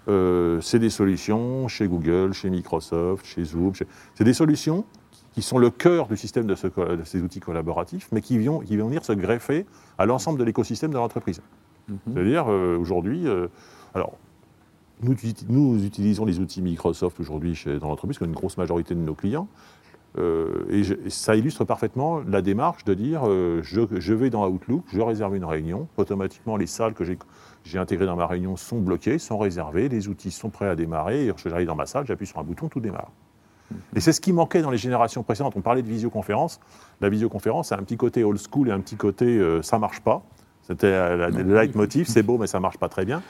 [0.08, 3.74] Euh, C'est des solutions chez Google, chez Microsoft, chez Zoom.
[4.16, 4.86] C'est des solutions
[5.32, 8.38] qui sont le cœur du système de, ce co- de ces outils collaboratifs, mais qui
[8.40, 9.66] vont, qui vont venir se greffer
[9.98, 11.42] à l'ensemble de l'écosystème de l'entreprise.
[12.14, 13.48] C'est-à-dire euh, aujourd'hui, euh,
[13.96, 14.14] alors
[15.02, 15.16] nous,
[15.48, 19.48] nous utilisons les outils Microsoft aujourd'hui dans l'entreprise, comme une grosse majorité de nos clients.
[20.18, 24.32] Euh, et, je- et ça illustre parfaitement la démarche de dire euh, je, je vais
[24.32, 27.18] dans Outlook, je réserve une réunion, automatiquement les salles que j'ai
[27.64, 31.28] j'ai intégrées dans ma réunion sont bloquées, sont réservées, les outils sont prêts à démarrer,
[31.28, 33.12] et j'arrive dans ma salle, j'appuie sur un bouton, tout démarre.
[33.96, 35.54] Et c'est ce qui manquait dans les générations précédentes.
[35.56, 36.60] On parlait de visioconférence.
[37.02, 40.02] La visioconférence a un petit côté old school et un petit côté euh, ça marche
[40.02, 40.24] pas.
[40.64, 43.22] C'était euh, le leitmotiv, c'est beau mais ça marche pas très bien.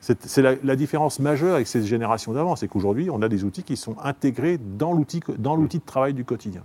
[0.00, 3.76] C'est la, différence majeure avec ces générations d'avant, c'est qu'aujourd'hui, on a des outils qui
[3.76, 6.62] sont intégrés dans l'outil de travail du quotidien.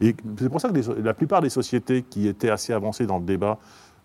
[0.00, 3.24] Et c'est pour ça que la plupart des sociétés qui étaient assez avancées dans le
[3.24, 3.58] débat,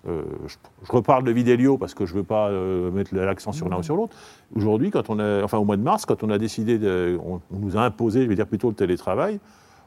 [0.07, 0.55] euh, je,
[0.86, 3.77] je reparle de Vidélio parce que je ne veux pas euh, mettre l'accent sur l'un
[3.79, 4.15] ou sur l'autre.
[4.55, 7.41] Aujourd'hui, quand on a, enfin au mois de mars, quand on a décidé, de, on,
[7.53, 9.39] on nous a imposé, je vais dire plutôt le télétravail,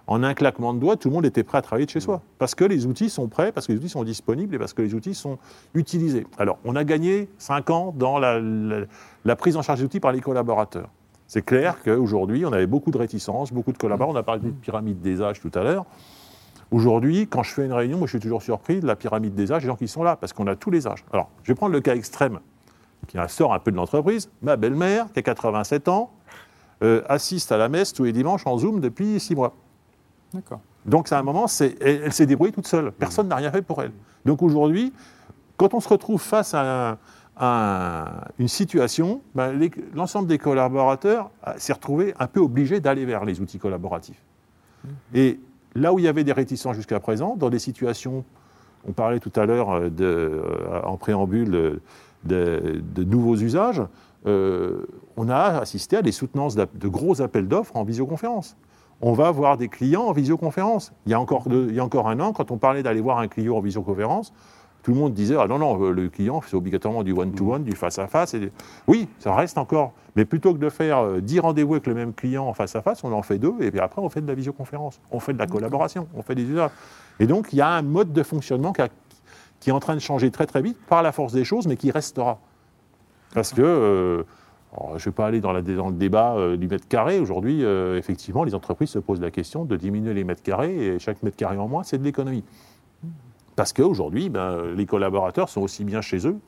[0.07, 2.21] en un claquement de doigts, tout le monde était prêt à travailler de chez soi.
[2.39, 4.83] Parce que les outils sont prêts, parce que les outils sont disponibles et parce que
[4.83, 5.39] les outils sont
[5.75, 6.27] utilisés.
[6.39, 8.87] Alors, on a gagné 5 ans dans la, la-
[9.25, 10.89] la prise en charge des outils par les collaborateurs.
[11.29, 14.17] C'est clair qu'aujourd'hui, on avait beaucoup de réticences, beaucoup de collaborateurs.
[14.17, 15.85] On a parlé de pyramide des âges tout à l'heure.
[16.71, 19.51] Aujourd'hui, quand je fais une réunion, moi, je suis toujours surpris de la pyramide des
[19.53, 21.05] âges, des gens qui sont là, parce qu'on a tous les âges.
[21.13, 22.39] Alors, je vais prendre le cas extrême,
[23.09, 24.31] qui sort un peu de l'entreprise.
[24.43, 26.13] Ma belle-mère, qui a 87 ans,
[26.83, 29.55] euh, assiste à la messe tous les dimanches en Zoom depuis 6 mois.
[30.33, 30.61] D'accord.
[30.87, 32.93] Donc, à un moment, elle, elle s'est débrouillée toute seule.
[32.93, 33.93] Personne n'a rien fait pour elle.
[34.25, 34.93] Donc, aujourd'hui,
[35.57, 36.99] quand on se retrouve face à, un-
[37.37, 39.59] à un- une situation, ben,
[39.95, 44.23] l'ensemble des collaborateurs euh, s'est retrouvé un peu obligé d'aller vers les outils collaboratifs.
[45.13, 45.39] Et
[45.75, 48.25] là où il y avait des réticences jusqu'à présent, dans des situations,
[48.87, 51.81] on parlait tout à l'heure euh, euh, en préambule euh,
[52.25, 53.83] de, nouveaux usages,
[54.25, 58.57] on a assisté à des soutenances de gros appels d'offres en visioconférence.
[59.01, 60.93] On va voir des clients en visioconférence.
[61.07, 63.19] Il y a encore, il y a encore un an, quand on parlait d'aller voir
[63.19, 64.35] un client en visioconférence,
[64.83, 67.73] tout le monde disait Ah non, non, euh, le client, c'est obligatoirement du one-to-one, du
[67.73, 68.35] face-à-face.
[68.35, 68.51] et
[68.87, 69.93] Oui, ça reste encore.
[70.17, 73.13] Mais plutôt que de faire euh, 10 rendez-vous avec le même client en face-à-face, on
[73.13, 75.01] en fait deux, et puis après, on fait de la visioconférence.
[75.11, 76.71] On fait de la collaboration, on fait des usages.
[77.21, 78.89] Et donc, il y a un mode de fonctionnement qui, a-
[79.61, 81.77] qui est en train de changer très, très vite par la force des choses, mais
[81.77, 82.39] qui restera.
[83.35, 83.63] Parce que.
[83.63, 84.23] euh,
[84.77, 87.19] alors, je ne vais pas aller dans, la- dans le débat euh, du mètre carré.
[87.19, 90.99] Aujourd'hui, euh, effectivement, les entreprises se posent la question de diminuer les mètres carrés et
[91.01, 92.45] chaque mètre carré en moins, c'est de l'économie.
[93.61, 96.39] Parce qu'aujourd'hui, ben, les collaborateurs sont aussi bien chez eux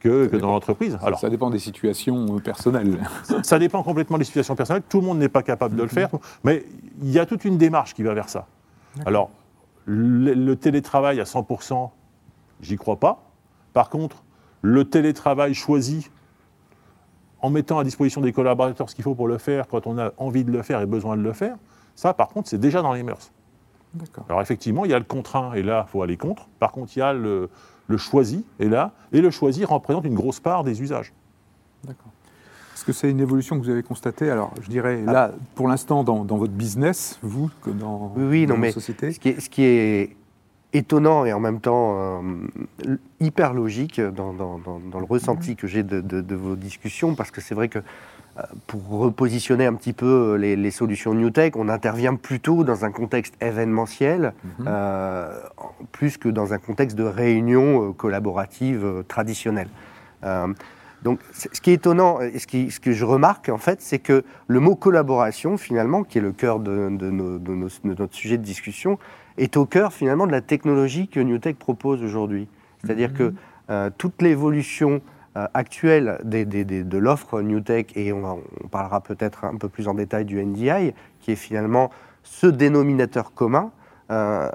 [0.00, 0.96] que, que dans l'entreprise.
[0.96, 2.98] Alors, Alors, ça dépend des situations euh, personnelles.
[3.42, 4.82] ça dépend complètement des situations personnelles.
[4.86, 6.10] Tout le monde n'est pas capable de le faire,
[6.44, 6.66] mais
[7.00, 8.48] il y a toute une démarche qui va vers ça.
[9.06, 9.30] Alors,
[9.86, 11.88] le, le télétravail à 100%,
[12.60, 13.22] j'y crois pas.
[13.72, 14.22] Par contre,
[14.60, 16.10] le télétravail choisi
[17.40, 20.12] en mettant à disposition des collaborateurs ce qu'il faut pour le faire, quand on a
[20.18, 21.56] envie de le faire et besoin de le faire,
[21.94, 23.32] ça, par contre, c'est déjà dans les mœurs.
[24.28, 26.48] Alors effectivement, il y a le contraint, et là, il faut aller contre.
[26.58, 27.50] Par contre, il y a le,
[27.88, 31.12] le choisi, et là, et le choisi représente une grosse part des usages.
[31.84, 32.12] D'accord.
[32.74, 34.30] Est-ce que c'est une évolution que vous avez constatée?
[34.30, 35.12] Alors, je dirais, Ah.
[35.12, 38.72] là, pour l'instant, dans, dans votre business, vous, que dans, Oui, oui, dans non, mais
[38.72, 40.16] sociétés Ce qui est, ce qui est
[40.72, 42.22] étonnant et en même temps
[42.86, 46.56] euh, hyper logique dans, dans- dans- dans le ressenti que j'ai de, de- de vos
[46.56, 47.82] discussions, parce que c'est vrai que euh,
[48.66, 52.90] pour repositionner un petit peu les, les solutions New Tech, on intervient plutôt dans un
[52.90, 54.64] contexte événementiel, Mhm.
[54.68, 55.38] euh,
[55.92, 59.68] plus que dans un contexte de réunion euh, collaborative euh, traditionnelle.
[60.24, 60.48] Euh,
[61.02, 63.98] donc, ce qui est étonnant, et ce, qui- ce que je remarque en fait, c'est
[63.98, 67.94] que le mot collaboration, finalement, qui est le cœur de, de nos- de nos- de
[67.98, 68.98] notre sujet de discussion,
[69.36, 72.48] est au cœur finalement de la technologie que NewTek propose aujourd'hui.
[72.84, 73.34] C'est-à-dire que
[73.70, 74.98] euh, toute l'évolution euh,
[75.34, 80.24] actuelle des- des- de l'offre NewTek, et on, parlera peut-être un peu plus en détail
[80.24, 81.90] du NDI, qui est finalement
[82.22, 83.70] ce dénominateur commun,
[84.10, 84.48] euh,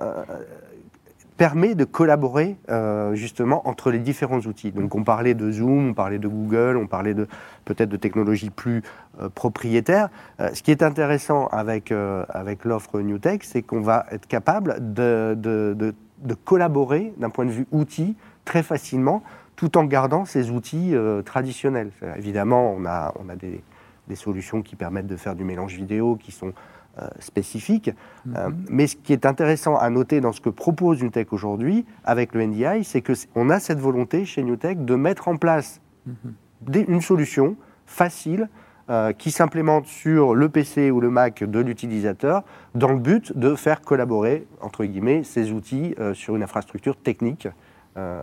[1.38, 4.72] permet de collaborer euh, justement entre les différents outils.
[4.72, 7.28] Donc on parlait de Zoom, on parlait de Google, on parlait de
[7.66, 8.82] peut-être de technologies plus
[9.22, 10.10] euh, propriétaires.
[10.40, 11.94] Euh, ce qui est intéressant avec,
[12.30, 17.68] avec l'offre NewTech, c'est qu'on va être capable de, de collaborer d'un point de vue
[17.72, 19.22] outil très facilement,
[19.58, 21.92] tout en gardant ces outils traditionnels.
[22.16, 23.62] Évidemment, on a, on a des,
[24.08, 26.54] des solutions qui permettent de faire du mélange vidéo, qui sont
[27.00, 27.92] euh, spécifique.
[28.36, 28.66] Euh, mhm.
[28.70, 32.44] mais ce qui est intéressant à noter dans ce que propose NewTek aujourd'hui avec le
[32.44, 36.86] NDI, c'est qu'on a cette volonté chez NewTek de mettre en place mhm.
[36.88, 38.50] une solution facile
[38.90, 42.44] euh, qui s'implémente sur le PC ou le Mac de l'utilisateur
[42.74, 47.48] dans le but de faire collaborer, entre guillemets, ces outils sur une infrastructure technique.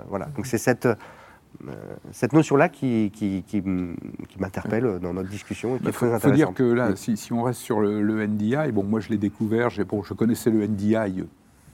[0.08, 0.26] voilà.
[0.36, 0.96] Donc c'est cette euh,
[2.12, 3.62] cette notion-là qui, qui, qui,
[4.38, 5.78] m'interpelle dans notre discussion.
[5.84, 9.00] Il faut, dire que là, si, si, on reste sur le, le NDI, bon, moi
[9.00, 11.24] je l'ai découvert, bon, je connaissais le NDI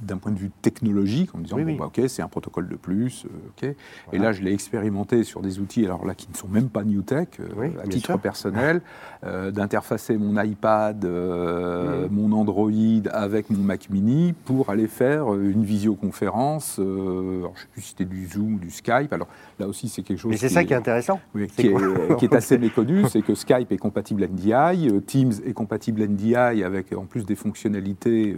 [0.03, 2.77] d'un point de vue technologique, en me disant, bon, bah, ok, c'est un protocole de
[2.77, 3.77] plus, euh, ok.
[4.13, 6.85] Et là, je l'ai expérimenté sur des outils, alors là, qui ne sont même pas
[6.85, 8.81] New Tech, euh, à titre personnel,
[9.25, 12.10] euh, d'interfacer mon iPad, mon
[12.41, 12.71] Android
[13.13, 16.79] avec mon Mac Mini pour aller faire une visioconférence.
[16.79, 19.13] alors, je ne sais plus si c'était du Zoom ou du Skype.
[19.13, 20.31] Alors là aussi, c'est quelque chose.
[20.31, 21.21] Mais c'est ça qui est intéressant.
[21.35, 26.03] qui, est, qui, est, assez méconnu, c'est que Skype est compatible NDI, Teams est compatible
[26.03, 28.37] NDI avec en plus des fonctionnalités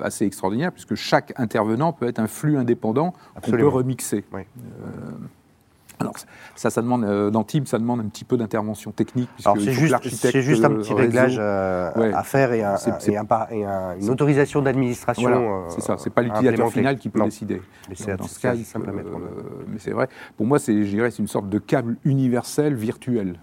[0.00, 4.24] assez extraordinaires, puisque chaque intervenant peut être un flux indépendant qu'on peut remixer.
[4.34, 4.42] Euh,
[6.00, 6.14] alors
[6.56, 9.28] ça, ça demande euh, dans Teams, ça demande un petit peu d'intervention technique.
[9.38, 12.64] C'est juste, juste, un petit réglage euh, à faire et,
[14.00, 15.64] une autorisation d'administration.
[15.68, 15.96] c'est ça.
[15.98, 17.62] C'est pas l'utilisateur final qui peut décider.
[17.88, 18.16] Mais c'est
[18.64, 18.90] simple
[19.68, 20.08] mais c'est vrai.
[20.36, 23.38] Pour moi, c'est, je dirais, c'est une sorte de câble universel virtuel.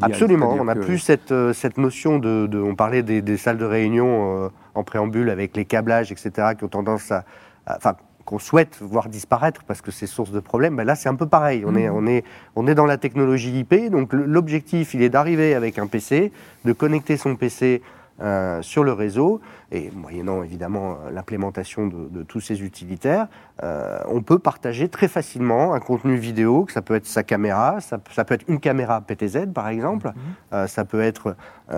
[0.00, 4.44] Absolument, on n'a plus cette, euh, cette notion de, On parlait des, salles de réunion
[4.44, 7.24] euh, en préambule avec les câblages, etc., qui ont tendance à.
[7.68, 11.14] Enfin, qu'on souhaite voir disparaître parce que c'est source de problèmes, ben là c'est un
[11.14, 11.64] peu pareil.
[11.66, 11.94] On, est, mmh.
[11.94, 12.24] on, est,
[12.56, 16.32] on est dans la technologie IP, donc l'objectif il est d'arriver avec un PC,
[16.64, 17.80] de connecter son PC
[18.22, 23.26] euh, sur le réseau, et moyennant évidemment l'implémentation de, tous ces utilitaires,
[23.62, 27.78] euh, on peut partager très facilement un contenu vidéo, que ça peut être sa caméra,
[27.82, 30.12] ça, peut être une caméra PTZ par exemple,
[30.54, 31.36] euh, ça peut être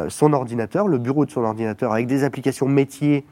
[0.09, 3.25] son ordinateur, le bureau de son ordinateur, avec des applications métiers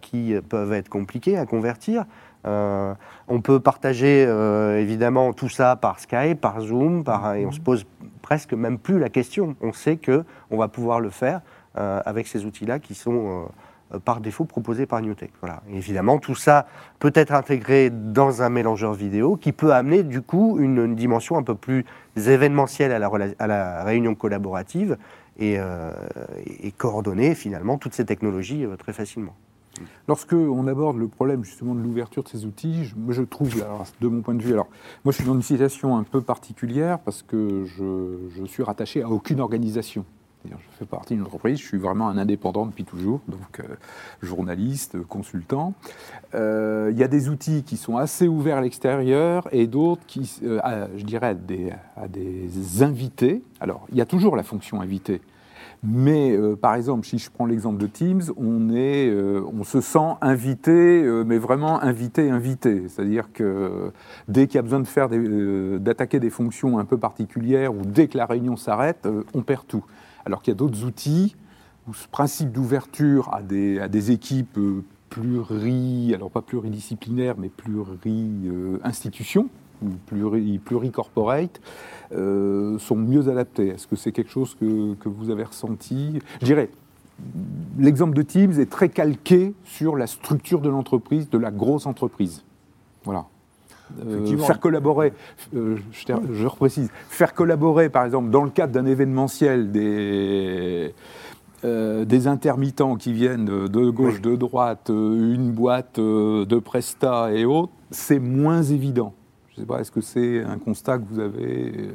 [0.00, 2.06] qui peuvent être compliquées à convertir.
[2.46, 4.22] On peut partager
[4.78, 7.04] évidemment tout ça par Skype, par Zoom,
[7.36, 7.84] et on se pose
[8.26, 9.54] presque même plus la question.
[9.60, 11.42] On sait que on va pouvoir le faire
[11.78, 13.46] euh, avec ces outils-là qui sont
[13.92, 15.30] euh, par défaut proposés par NewTek.
[15.40, 15.62] Voilà.
[15.70, 16.66] évidemment, tout ça
[16.98, 21.42] peut être intégré dans un mélangeur vidéo qui peut amener du coup une, dimension un
[21.42, 21.84] peu plus
[22.16, 24.96] événementielle à la, réunion collaborative
[25.38, 25.92] et, euh,
[26.46, 29.34] et, coordonner finalement toutes ces technologies très facilement.
[30.08, 33.64] Lorsque on aborde le problème justement de l'ouverture de ces outils, je, je trouve,
[34.00, 34.68] de mon point de vue, alors
[35.04, 39.02] moi je suis dans une situation un peu particulière parce que je, je suis rattaché
[39.02, 40.04] à aucune organisation.
[40.50, 43.76] Je fais partie d'une entreprise, je suis vraiment un indépendant depuis toujours, donc euh,
[44.22, 45.74] journaliste, consultant.
[46.34, 50.40] Euh, il y a des outils qui sont assez ouverts à l'extérieur et d'autres qui,
[50.44, 53.42] euh, je dirais, à des, à des, invités.
[53.60, 55.20] Alors, il y a toujours la fonction invité.
[55.82, 61.02] Mais par exemple, si je prends l'exemple de Teams, on, est, on se sent invité,
[61.24, 62.88] mais vraiment invité, invité.
[62.88, 63.92] C'est-à-dire que
[64.28, 68.16] dès qu'il y a besoin de d'attaquer des fonctions un peu particulières ou dès que
[68.16, 69.84] la réunion s'arrête, on perd tout
[70.26, 71.34] alors qu'il y a d'autres outils
[71.88, 77.48] où ce principe d'ouverture à des, à des équipes euh, pluri, alors pas pluridisciplinaires, mais
[77.48, 79.48] pluri-institutions,
[79.82, 81.60] ou pluri-corporate,
[82.12, 83.68] euh, sont mieux adaptés.
[83.68, 86.20] Est-ce que c'est quelque chose que, que, vous avez ressenti?
[86.40, 86.70] Je dirais,
[87.78, 92.44] l'exemple de Teams est très calqué sur la structure de l'entreprise, de la grosse entreprise.
[93.04, 93.26] Voilà.
[94.04, 95.12] Euh, faire collaborer,
[95.54, 100.92] euh, je, je, reprécise, faire collaborer par exemple dans le cadre d'un événementiel des,
[101.64, 107.72] euh, des intermittents qui viennent de gauche, de droite, une boîte de Presta et autres,
[107.90, 109.14] c'est moins évident.
[109.56, 111.88] Je ne sais pas, est-ce que c'est un constat que vous avez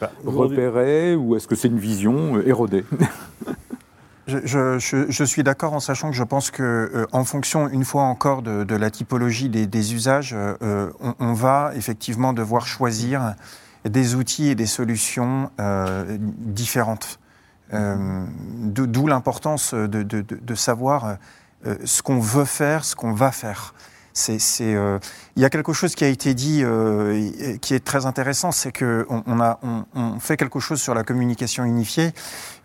[0.00, 2.84] bah, repéré ou est-ce que c'est une vision érodée?
[4.26, 8.42] Je, suis d'accord en sachant que je pense que, euh, en fonction, une fois encore,
[8.42, 10.90] de, la typologie des, usages, euh,
[11.20, 13.36] on, va effectivement devoir choisir
[13.84, 17.20] des outils et des solutions euh, différentes.
[17.72, 21.18] D'où l'importance de, de, savoir
[21.84, 23.74] ce qu'on veut faire, ce qu'on va faire.
[24.16, 24.98] C'est, euh,
[25.36, 28.72] il y a quelque chose qui a été dit euh, qui est très intéressant, c'est
[28.72, 29.22] que on,
[29.94, 32.12] on, fait quelque chose sur la communication unifiée,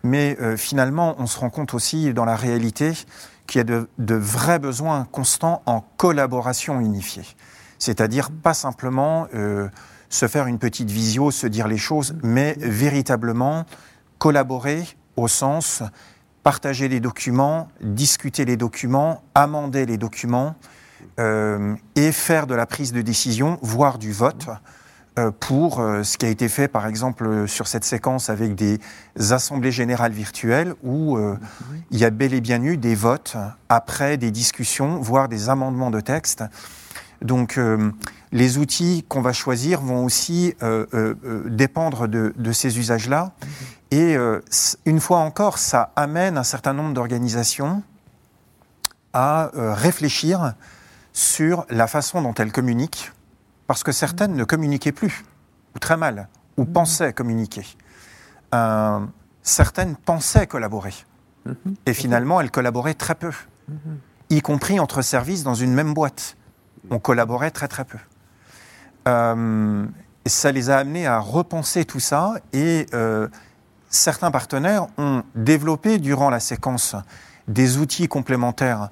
[0.02, 2.92] mais euh, finalement, on se rend compte aussi dans la réalité
[3.46, 7.26] qu'il y a de, de, vrais besoins constants en collaboration unifiée.
[7.78, 9.68] C'est-à-dire pas simplement euh,
[10.08, 13.66] se faire une petite visio, se dire les choses, mais véritablement
[14.18, 15.82] collaborer au sens
[16.42, 20.56] partager les documents, discuter les documents, amender les documents
[21.20, 24.48] euh, et faire de la prise de décision, voire du vote.
[25.18, 28.80] Euh, pour euh, ce qui a été fait, par exemple, sur cette séquence avec des
[29.30, 31.18] assemblées générales virtuelles où
[31.90, 33.36] il y a bel et bien eu des votes
[33.68, 36.44] après des discussions, voire des amendements de texte.
[37.20, 37.60] Donc,
[38.32, 40.54] les outils qu'on va choisir vont aussi
[41.46, 43.32] dépendre de, de ces usages-là.
[43.90, 44.16] Et
[44.86, 47.82] une fois encore, ça amène un certain nombre d'organisations
[49.12, 50.54] à réfléchir
[51.12, 53.12] sur la façon dont elles communiquent
[53.66, 55.24] parce que certaines ne communiquaient plus,
[55.74, 56.72] ou très mal, ou mhm.
[56.72, 57.64] pensaient communiquer.
[58.54, 59.00] Euh,
[59.42, 60.94] certaines pensaient collaborer.
[61.46, 61.76] Mhm.
[61.86, 63.32] Et finalement, elles collaboraient très peu,
[63.68, 63.98] mhm.
[64.30, 66.36] y compris entre services dans une même boîte.
[66.90, 67.98] On collaborait très très peu.
[69.08, 69.86] Euh,
[70.26, 73.28] ça les a amenés à repenser tout ça et euh,
[73.88, 76.94] certains partenaires ont développé durant la séquence
[77.48, 78.90] des outils complémentaires.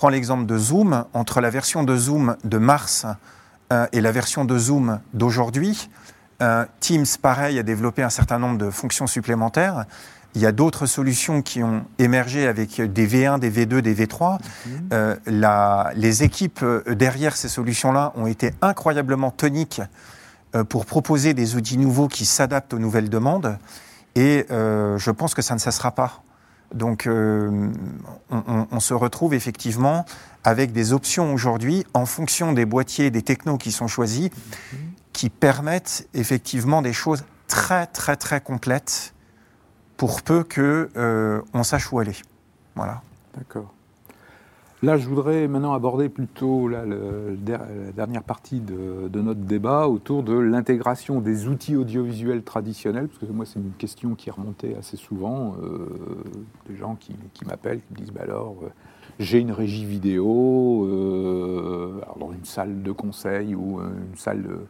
[0.00, 1.04] On prend l'exemple de Zoom.
[1.12, 3.04] Entre la version de Zoom de mars
[3.70, 5.90] euh, et la version de Zoom d'aujourd'hui.
[6.40, 9.84] Euh, Teams, pareil, a développé un certain nombre de fonctions supplémentaires.
[10.34, 14.38] Il y a d'autres solutions qui ont émergé avec des V1, des V2, des V3.
[14.38, 14.88] Mhm.
[14.94, 19.82] Euh, la, les équipes derrière ces solutions-là ont été incroyablement toniques
[20.70, 23.58] pour proposer des outils nouveaux qui s'adaptent aux nouvelles demandes.
[24.16, 26.22] Et je pense que ça ne cessera pas.
[26.74, 27.72] Donc, on,
[28.30, 30.04] on, se retrouve effectivement
[30.44, 34.30] avec des options aujourd'hui en fonction des boîtiers, des technos qui sont choisis,
[35.12, 39.12] qui permettent effectivement des choses très très très complètes
[39.96, 42.16] pour peu que euh, on sache où aller.
[42.74, 43.02] Voilà.
[43.36, 43.74] D'accord.
[44.82, 46.84] Là, je voudrais maintenant aborder plutôt la
[47.94, 53.44] dernière partie de, notre débat autour de l'intégration des outils audiovisuels traditionnels, parce que moi,
[53.44, 55.54] c'est une question qui remontait assez souvent.
[55.62, 55.86] Euh,
[56.66, 57.14] des gens qui,
[57.44, 58.68] m'appellent, qui me disent bah alors, euh,
[59.18, 64.60] j'ai une régie vidéo euh, dans une salle de conseil ou euh, une salle de,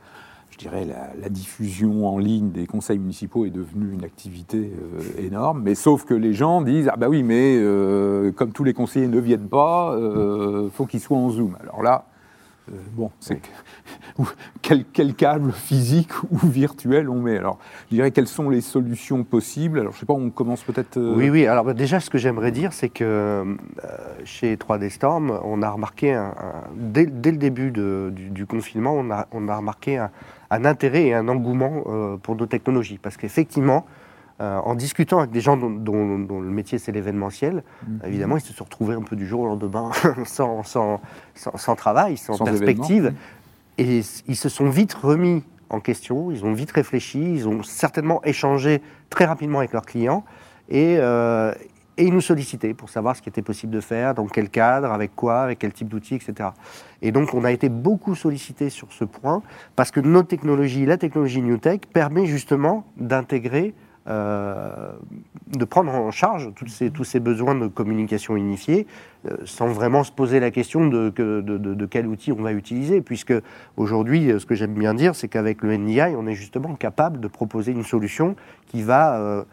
[0.61, 0.87] dirais,
[1.21, 5.63] la, diffusion en ligne des conseils municipaux est devenue une activité euh, énorme.
[5.63, 7.59] Mais sauf que les gens disent ah bah oui, mais
[8.37, 11.57] comme tous les conseillers ne viennent pas, il faut qu'ils soient en Zoom.
[11.61, 12.07] Alors là,
[12.93, 13.41] bon, c'est
[14.63, 17.39] quel, quel, câble physique ou virtuel on met.
[17.39, 17.59] Alors,
[17.91, 19.81] je dirais quelles sont les solutions possibles?
[19.81, 20.97] Alors, je sais pas, on commence peut-être.
[20.97, 21.47] Euh, oui, oui.
[21.47, 23.45] Alors, déjà, ce que j'aimerais dire, c'est que euh,
[24.25, 26.35] chez 3D Storm, on a remarqué, un,
[26.75, 30.11] dès, le début du, confinement, on a, on a remarqué un,
[30.51, 32.99] intérêt et un engouement euh, pour nos technologies.
[32.99, 33.87] Parce qu'effectivement,
[34.43, 38.01] en discutant avec des gens dont, le métier c'est l'événementiel, mhm.
[38.07, 39.91] évidemment, ils se sont retrouvés un peu du jour au lendemain
[40.25, 41.03] sans, sans,
[41.35, 43.13] sans, travail, sans, perspective.
[43.77, 48.23] Et ils se sont vite remis en question, ils ont vite réfléchi, ils ont certainement
[48.25, 50.25] échangé très rapidement avec leurs clients
[50.69, 51.53] et, euh,
[52.01, 54.91] et ils nous sollicitaient pour savoir ce qui était possible de faire, dans quel cadre,
[54.91, 56.49] avec quoi, avec quel type d'outils, etc.
[57.03, 59.43] Et donc on a été beaucoup sollicité sur ce point
[59.77, 63.75] parce que nos technologies, la technologie New Tech, permet justement d'intégrer
[64.09, 64.93] euh,
[65.47, 68.87] de prendre en charge tous ces, besoins de communication unifiée
[69.29, 71.13] euh, sans vraiment se poser la question de,
[71.91, 73.35] quel outil on va utiliser, puisque
[73.77, 77.29] aujourd'hui, ce que j'aime bien dire, c'est qu'avec le NDI, on est justement capable de
[77.29, 78.37] proposer une solution
[78.69, 79.45] qui va euh,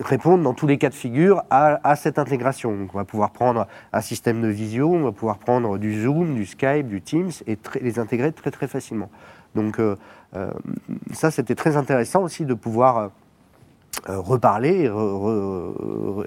[0.00, 2.76] répondre dans tous les cas de figure à, à cette intégration.
[2.76, 6.34] Donc on va pouvoir prendre un système de visio, on va pouvoir prendre du Zoom,
[6.34, 9.10] du Skype, du Teams et les intégrer très très facilement.
[9.54, 9.80] Donc
[10.36, 10.50] euh,
[11.12, 13.08] ça, c'était très intéressant aussi de pouvoir euh,
[14.08, 14.90] euh, reparler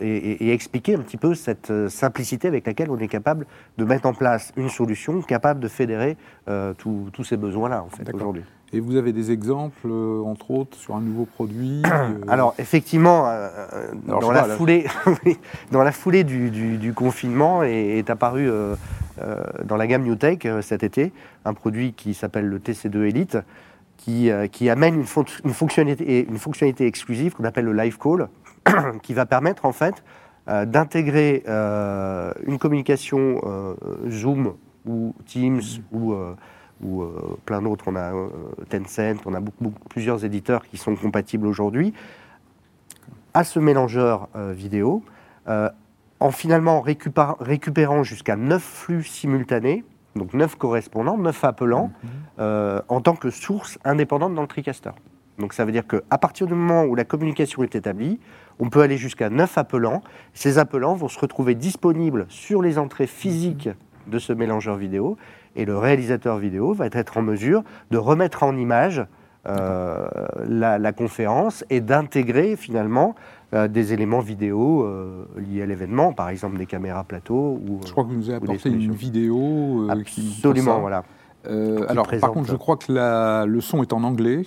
[0.02, 3.46] et, expliquer un petit peu cette simplicité avec laquelle on est capable
[3.78, 6.18] de mettre en place une solution capable de fédérer
[6.78, 8.44] tous ces besoins-là en fait aujourd'hui.
[8.74, 9.90] Et vous avez des exemples,
[10.26, 11.82] entre autres, sur un nouveau produit
[12.28, 13.30] Alors, effectivement,
[14.06, 14.86] dans, la foulée,
[15.72, 18.50] dans, la foulée, du, confinement est, apparu
[19.66, 21.12] dans la gamme NewTech cet été
[21.44, 23.38] un produit qui s'appelle le TC2 Elite,
[24.10, 25.06] euh, qui, amène une,
[25.46, 28.30] une, fonctionnalité, une fonctionnalité exclusive qu'on appelle le live call,
[29.04, 30.04] qui va permettre en fait
[30.48, 33.40] euh, d'intégrer euh, une communication
[34.10, 34.56] Zoom
[34.88, 36.16] ou Teams ou,
[36.84, 37.04] ou
[37.46, 37.86] plein d'autres.
[37.88, 38.12] On a
[38.70, 41.94] Tencent, on a beaucoup, plusieurs éditeurs qui sont compatibles aujourd'hui
[43.34, 45.04] à ce mélangeur vidéo,
[45.48, 49.84] en finalement récupérant jusqu'à 9 flux simultanés
[50.16, 52.10] donc neuf correspondants, neuf appelants, mhm.
[52.40, 54.92] euh, en tant que source indépendante dans le TriCaster.
[55.40, 58.20] Donc ça veut dire qu'à partir du moment où la communication est établie,
[58.60, 60.04] on peut aller jusqu'à 9 appelants.
[60.34, 63.70] Ces appelants vont se retrouver disponibles sur les entrées physiques
[64.08, 65.18] de ce mélangeur vidéo
[65.56, 69.06] et le réalisateur vidéo va être en mesure de remettre en image
[69.48, 70.08] euh,
[70.48, 73.16] la, la conférence et d'intégrer finalement
[73.54, 77.60] euh, des éléments vidéo euh, liés à l'événement, par exemple des caméras plateau.
[77.68, 79.88] Ou, Je crois que vous nous avez apporté une vidéo.
[80.06, 80.80] qui Absolument, ça.
[80.80, 81.04] voilà.
[81.90, 84.44] Alors, présente- par contre, je crois que la- le son est en anglais.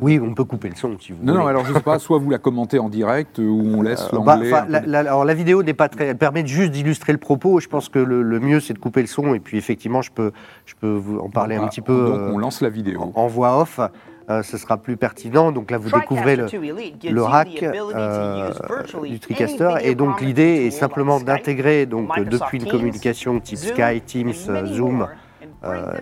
[0.00, 1.42] Oui, on peut couper le son si vous Non, voulez.
[1.44, 4.08] non, alors je sais pas, soit vous la commentez en direct, euh, ou on laisse
[4.12, 4.52] Euh, bah, l'anglais.
[4.52, 7.12] enfin, un peu- la, la- alors la vidéo n'est pas très, elle permet juste d'illustrer
[7.12, 7.60] le propos.
[7.60, 10.10] Je pense que le, le mieux c'est de couper le son et puis effectivement je
[10.10, 10.32] peux,
[10.66, 12.68] je peux vous en parler Bon, un bah, petit peu Donc, euh, on lance la
[12.68, 13.00] vidéo.
[13.00, 13.80] en, en voix off.
[14.30, 15.52] Euh, ce sera plus pertinent.
[15.52, 16.44] Donc là vous découvrez le,
[17.10, 18.50] le rack euh,
[19.04, 24.04] du TriCaster et donc l'idée est simplement d'intégrer donc euh, depuis une communication type Skype,
[24.04, 25.06] Teams, euh, Zoom, euh,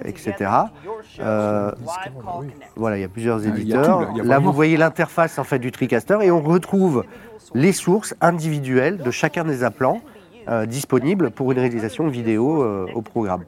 [0.04, 0.50] etc.
[1.20, 1.72] Euh,
[2.76, 4.12] Voilà, il y a plusieurs Ah, éditeurs.
[4.24, 4.38] là.
[4.38, 7.04] Vous voyez l'interface en fait du TriCaster et on retrouve
[7.54, 10.00] les sources individuelles de chacun des appelants
[10.48, 13.44] euh, disponibles pour une réalisation vidéo euh, au programme.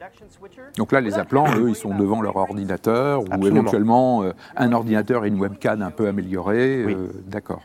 [0.77, 3.61] Donc là, les appelants, eux, ils sont devant leur ordinateur, ou Absolument.
[3.61, 6.83] éventuellement euh, un ordinateur et une webcam un peu améliorée.
[6.85, 6.93] Oui.
[6.93, 7.61] euh, D'accord.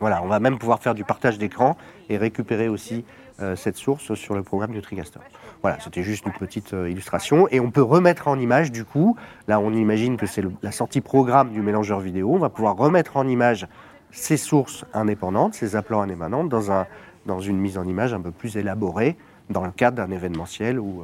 [0.00, 1.76] Voilà, on va même pouvoir faire du partage d'écran
[2.08, 5.20] et récupérer aussi euh, cette source sur le programme du TriCaster.
[5.62, 7.48] Voilà, c'était juste une petite euh, illustration.
[7.50, 9.16] Et on peut remettre en image, du coup,
[9.48, 13.16] là on imagine que c'est la sortie programme du mélangeur vidéo, on va pouvoir remettre
[13.16, 13.66] en image
[14.10, 16.86] ces sources indépendantes, ces appelants indépendants, dans,
[17.26, 19.16] dans une mise en image un peu plus élaborée,
[19.50, 21.02] dans le cadre d'un événementiel ou...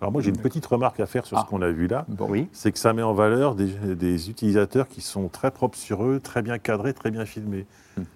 [0.00, 1.42] Alors moi j'ai une petite remarque à faire sur Ah.
[1.44, 2.06] ce qu'on a vu là.
[2.08, 2.26] Bon.
[2.30, 6.04] oui, C'est que ça met en valeur des, des utilisateurs qui sont très propres sur
[6.04, 7.66] eux, très bien cadrés, très bien filmés.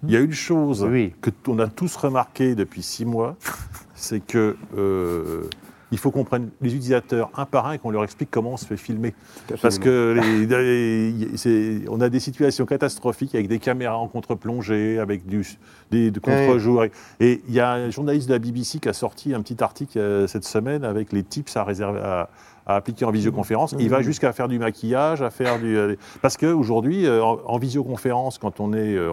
[0.03, 1.13] Il y a une chose Oui.
[1.21, 3.35] que t- on a tous remarqué depuis six mois,
[3.95, 5.43] c'est que euh,
[5.91, 8.57] il faut qu'on prenne les utilisateurs un par un et qu'on leur explique comment on
[8.57, 9.13] se fait filmer.
[9.61, 10.45] Parce que les-
[11.25, 15.45] les- c'est- on a des situations catastrophiques avec des caméras en contre-plongée, avec du,
[15.91, 16.85] des de contre-jours.
[17.19, 19.99] Et il y a un journaliste de la BBC qui a sorti un petit article
[19.99, 22.29] euh, cette semaine avec les tips à, réserver, à,
[22.65, 23.75] à appliquer en visioconférence.
[23.79, 25.77] Il va jusqu'à faire du maquillage, à faire du.
[25.77, 28.95] euh, Parce qu'aujourd'hui, en, en visioconférence, quand on est.
[28.95, 29.11] euh,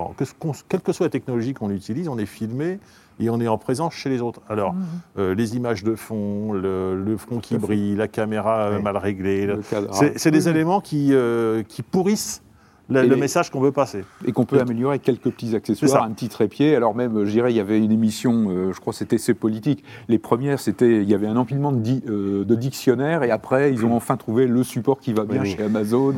[0.68, 2.79] quelle que soit la technologie qu'on utilise, on est filmé
[3.21, 4.41] et on est en présence chez les autres.
[4.49, 4.75] Alors,
[5.19, 8.83] euh, les images de fond, le, le front qui brille, la caméra euh, Oui.
[8.83, 9.49] mal réglée,
[10.17, 12.43] c'est des éléments qui, euh, qui pourrissent
[12.93, 14.05] le, Et le les- message qu'on veut passer.
[14.24, 16.03] Et qu'on peut améliorer avec quelques petits C'est accessoires, ça.
[16.05, 16.76] un petit trépied.
[16.76, 19.18] Alors même, euh, je dirais, il y avait une émission, euh, je crois que c'était
[19.18, 19.84] C'est politique.
[20.09, 23.72] Les premières, c'était, il y avait un empilement de, di- euh, de dictionnaires et après,
[23.72, 25.57] ils ont enfin trouvé le support qui va bien Oui, oui.
[25.57, 26.14] chez Amazon.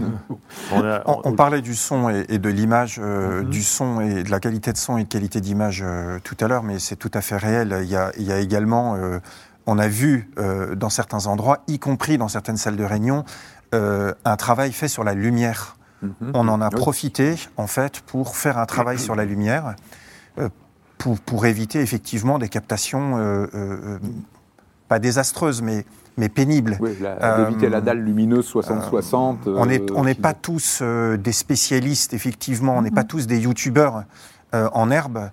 [0.72, 3.51] On a- On, on on- parlait du son et, et de l'image, euh, Mhm.
[3.51, 6.49] du son et de la qualité de son et de qualité d'image euh, tout à
[6.49, 7.79] l'heure, mais c'est tout à fait réel.
[7.83, 9.18] Il y a, il y a également, euh,
[9.66, 13.25] on a vu euh, dans certains endroits, y compris dans certaines salles de réunion,
[13.75, 15.77] euh, un travail fait sur la lumière.
[16.21, 16.33] Mhm.
[16.35, 16.75] On en a Oui.
[16.77, 19.75] profité, en fait, pour faire un travail sur la lumière,
[20.39, 20.49] euh,
[20.99, 23.99] pour, pour éviter effectivement des captations, euh, euh,
[24.89, 25.85] pas désastreuses, mais,
[26.17, 26.77] mais pénibles.
[26.81, 29.39] Oui, la- Euh, d'éviter la dalle lumineuse 60-60.
[29.47, 33.05] On n'est euh, on n'est qui- pas tous euh, des spécialistes, effectivement, on n'est pas
[33.05, 34.05] tous des youtubeurs
[34.55, 35.31] euh, en herbe.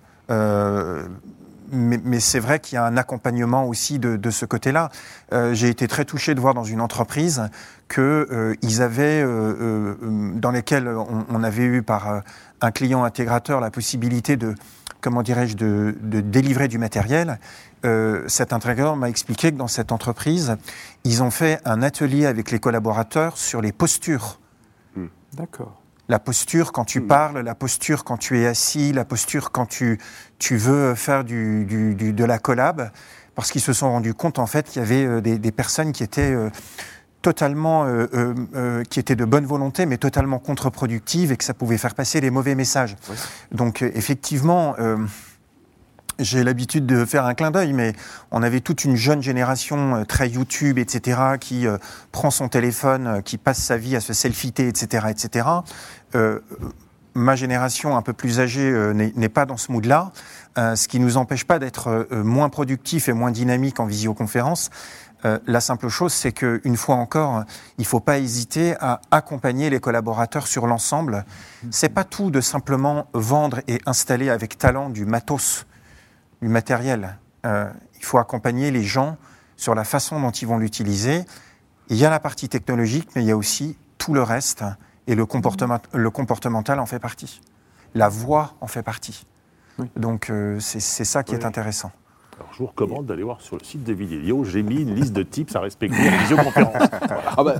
[1.72, 4.90] Euh, mais, mais c'est vrai qu'il y a un accompagnement aussi de, de ce côté-là.
[5.32, 7.48] Euh, J'ai été très touché de voir dans une entreprise
[7.88, 12.20] qu'ils avaient, euh, euh, dans lesquels on, on avait eu par euh,
[12.60, 14.54] un client intégrateur la possibilité de,
[15.00, 17.38] comment dirais-je, de, de délivrer du matériel.
[17.84, 20.56] Euh, cet intégrateur m'a expliqué que dans cette entreprise,
[21.04, 24.38] ils ont fait un atelier avec les collaborateurs sur les postures.
[25.34, 25.81] D'accord.
[26.08, 27.06] La posture quand tu Mm.
[27.06, 29.98] parles, la posture quand tu es assis, la posture quand tu,
[30.38, 32.90] tu veux faire du, du- du- de la collab,
[33.34, 35.92] parce qu'ils se sont rendus compte en fait qu'il y avait euh, des, des personnes
[35.92, 36.50] qui étaient euh,
[37.22, 41.54] totalement, euh, euh, euh, qui étaient de bonne volonté, mais totalement contre-productives et que ça
[41.54, 42.96] pouvait faire passer les mauvais messages.
[43.52, 44.96] Donc effectivement, euh,
[46.18, 47.94] j'ai l'habitude de faire un clin d'œil, mais
[48.30, 51.78] on avait toute une jeune génération euh, très YouTube, etc., qui euh,
[52.10, 55.48] prend son téléphone, euh, qui passe sa vie à se selfieter, etc., etc.
[57.14, 60.12] Ma génération un peu plus âgée n'est pas dans ce mood-là,
[60.56, 64.70] ce qui nous empêche pas d'être moins productif et moins dynamique en visioconférence.
[65.46, 67.44] La simple chose, c'est qu'une fois encore,
[67.76, 71.26] il ne faut pas hésiter à accompagner les collaborateurs sur l'ensemble.
[71.70, 75.66] C'est pas tout de simplement vendre et installer avec talent du matos,
[76.42, 77.18] du matériel.
[77.46, 79.16] Euh, il faut accompagner les gens
[79.56, 81.24] sur la façon dont ils vont l'utiliser.
[81.88, 84.64] Il y a la partie technologique, mais il y a aussi tout le reste,
[85.06, 87.40] et le, comportement, le comportemental en fait partie.
[87.94, 89.26] La voix en fait partie.
[89.78, 89.90] Oui.
[89.96, 91.92] Donc euh, c'est ça qui est intéressant.
[92.42, 94.42] Alors, je vous recommande d'aller voir sur le site de Vidéo.
[94.42, 96.74] J'ai mis une liste de tips à respecter en visioconférence.
[97.34, 97.54] Ah bah,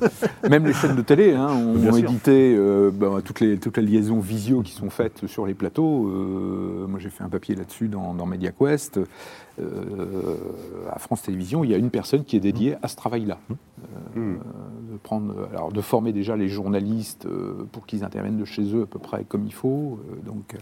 [0.49, 3.85] même les chaînes de télé hein, ont Bien édité euh, bah, toutes, les, toutes les
[3.85, 6.09] liaisons visio qui sont faites sur les plateaux.
[6.09, 9.01] Euh, moi, j'ai fait un papier là-dessus dans, dans MediaQuest.
[9.61, 10.37] Euh,
[10.91, 13.39] à France Télévisions, il y a une personne qui est dédiée à ce travail-là.
[14.17, 14.37] Euh,
[14.93, 18.83] de, prendre, alors, de former déjà les journalistes euh, pour qu'ils interviennent de chez eux
[18.83, 19.99] à peu près comme il faut.
[20.09, 20.59] euh, donc, euh,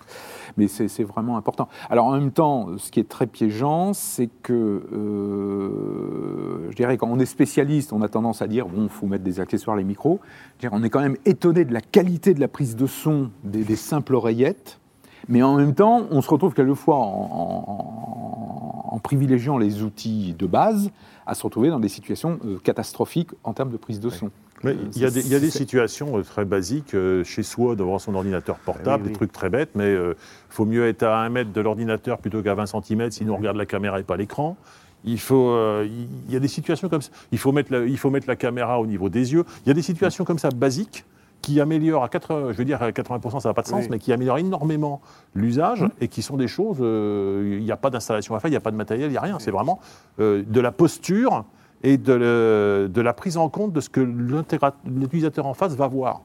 [0.56, 1.68] mais c'est vraiment important.
[1.88, 7.08] Alors en même temps, ce qui est très piégeant, c'est que euh, je dirais quand
[7.08, 10.20] on est spécialiste, on a tendance à dire bon, faut mettre des accessoires, les micros.
[10.58, 13.62] Dire, on est quand même étonné de la qualité de la prise de son des,
[13.64, 14.79] des simples oreillettes.
[15.28, 20.46] Mais en même temps, on se retrouve quelquefois en, en- en privilégiant les outils de
[20.46, 20.90] base
[21.26, 24.30] à se retrouver dans des situations euh, catastrophiques en termes de prise de son.
[24.64, 26.94] Mais Euh, il y a des, il y a des c'est- situations euh, très basiques
[26.94, 29.08] euh, chez soi devant son ordinateur portable, oui, oui.
[29.08, 30.14] des trucs très bêtes, mais il
[30.48, 33.56] faut mieux être à un mètre de l'ordinateur plutôt qu'à 20 cm, sinon on regarde
[33.56, 34.56] la caméra et pas l'écran.
[35.04, 37.10] Il, faut, euh, il y a des situations comme ça.
[37.32, 39.44] Il faut, mettre la, il faut mettre la caméra au niveau des yeux.
[39.64, 41.04] Il y a des situations comme ça basiques
[41.42, 43.88] qui améliorent à 80, je veux dire à 80%, ça n'a pas de sens, Oui.
[43.90, 45.00] mais qui améliorent énormément
[45.34, 46.78] l'usage et qui sont des choses.
[46.80, 49.12] euh, il n'y a pas d'installation à faire, il n'y a pas de matériel, il
[49.12, 49.38] n'y a rien.
[49.38, 49.80] C'est vraiment
[50.20, 51.44] euh, de la posture
[51.82, 55.86] et de, le- de la prise en compte de ce que l'utilisateur en face va
[55.88, 56.20] voir.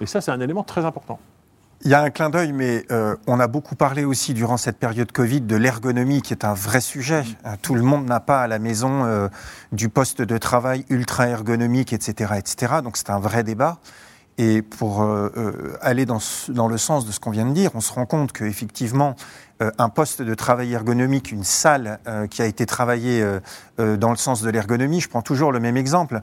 [0.00, 1.18] Et ça, c'est un élément très important.
[1.84, 4.78] Il y a un clin d'œil, mais euh, on a beaucoup parlé aussi durant cette
[4.78, 7.22] période Covid de l'ergonomie, qui est un vrai sujet.
[7.44, 9.28] Euh, Tout le monde n'a pas à la maison euh,
[9.72, 12.76] du poste de travail ultra ergonomique, etc., etc.
[12.82, 13.78] Donc c'est un vrai débat.
[14.38, 17.70] Et pour euh, aller dans, ce- dans le sens de ce qu'on vient de dire,
[17.74, 19.14] on se rend compte qu'effectivement,
[19.78, 21.98] un poste de travail ergonomique, une salle
[22.28, 23.26] qui a été travaillée
[23.78, 26.20] dans le sens de l'ergonomie, je prends toujours le même exemple.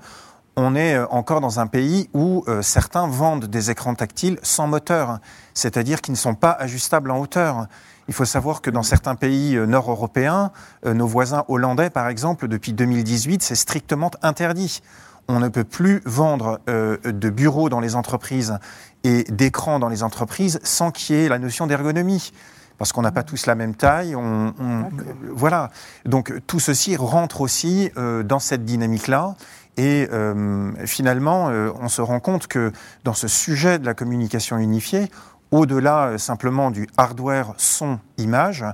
[0.56, 4.68] On est euh, encore dans un pays où euh, certains vendent des écrans tactiles sans
[4.68, 5.20] moteur,
[5.56, 7.66] c'est-à-dire qui ne sont pas ajustables en hauteur.
[8.08, 10.51] Il faut savoir que dans certains pays euh, nord-européens,
[10.86, 14.82] euh, nos voisins hollandais, par exemple, depuis 2018, c'est strictement interdit.
[15.28, 18.58] On ne peut plus vendre euh, de bureaux dans les entreprises
[19.04, 22.32] et d'écrans dans les entreprises sans qu'il y ait la notion d'ergonomie.
[22.80, 24.16] Parce qu'on n'a pas tous la même taille.
[24.16, 24.89] On, on-
[25.34, 25.70] voilà.
[26.06, 29.36] Donc tout ceci rentre aussi euh, dans cette dynamique-là.
[29.78, 32.71] Et euh, finalement, euh, on se rend compte que
[33.03, 35.09] dans ce sujet de la communication unifiée,
[35.49, 38.65] au-delà euh, simplement du hardware son-image,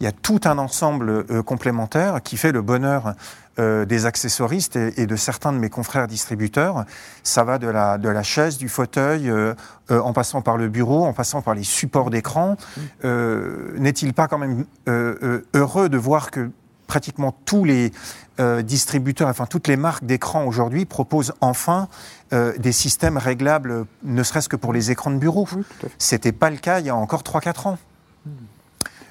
[0.00, 3.14] il y a tout un ensemble euh, complémentaire qui fait le bonheur
[3.58, 6.84] euh, des accessoristes et, et de certains de mes confrères distributeurs.
[7.22, 9.54] Ça va de la, de la chaise, du fauteuil, euh,
[9.90, 12.56] en passant par le bureau, en passant par les supports d'écran.
[13.04, 16.50] Euh, N'est-il pas quand même heureux de voir que
[16.88, 17.92] pratiquement tous les
[18.40, 21.88] euh, distributeurs, enfin toutes les marques d'écran aujourd'hui proposent enfin
[22.32, 25.46] euh, des systèmes réglables, ne serait-ce que pour les écrans de bureau.
[25.54, 25.62] Oui.
[25.98, 27.78] C'était pas le cas il y a encore 3-4 ans.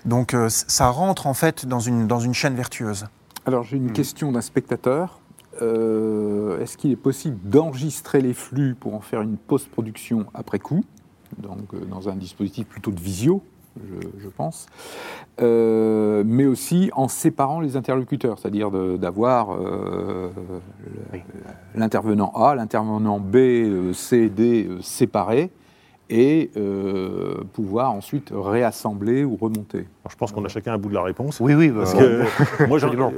[0.06, 3.06] Donc euh, ça rentre en fait dans une, dans une chaîne vertueuse.
[3.46, 5.20] Alors j'ai une question d'un spectateur.
[5.62, 10.84] Euh, Est-ce qu'il est possible d'enregistrer les flux pour en faire une post-production après coup,
[11.38, 13.44] donc euh, dans un dispositif plutôt de visio,
[13.86, 14.68] je, je pense,
[15.40, 20.30] Euh, mais aussi en séparant les interlocuteurs, c'est-à-dire d'avoir euh,
[21.76, 25.52] l'intervenant A, l'intervenant B, euh, C, D euh, séparés
[26.10, 29.80] et euh, pouvoir ensuite réassembler ou remonter.
[29.80, 31.40] Alors, je pense qu'on a chacun un bout de la réponse.
[31.42, 31.68] Oui, oui.
[31.70, 33.12] bah, Parce que moi, euh,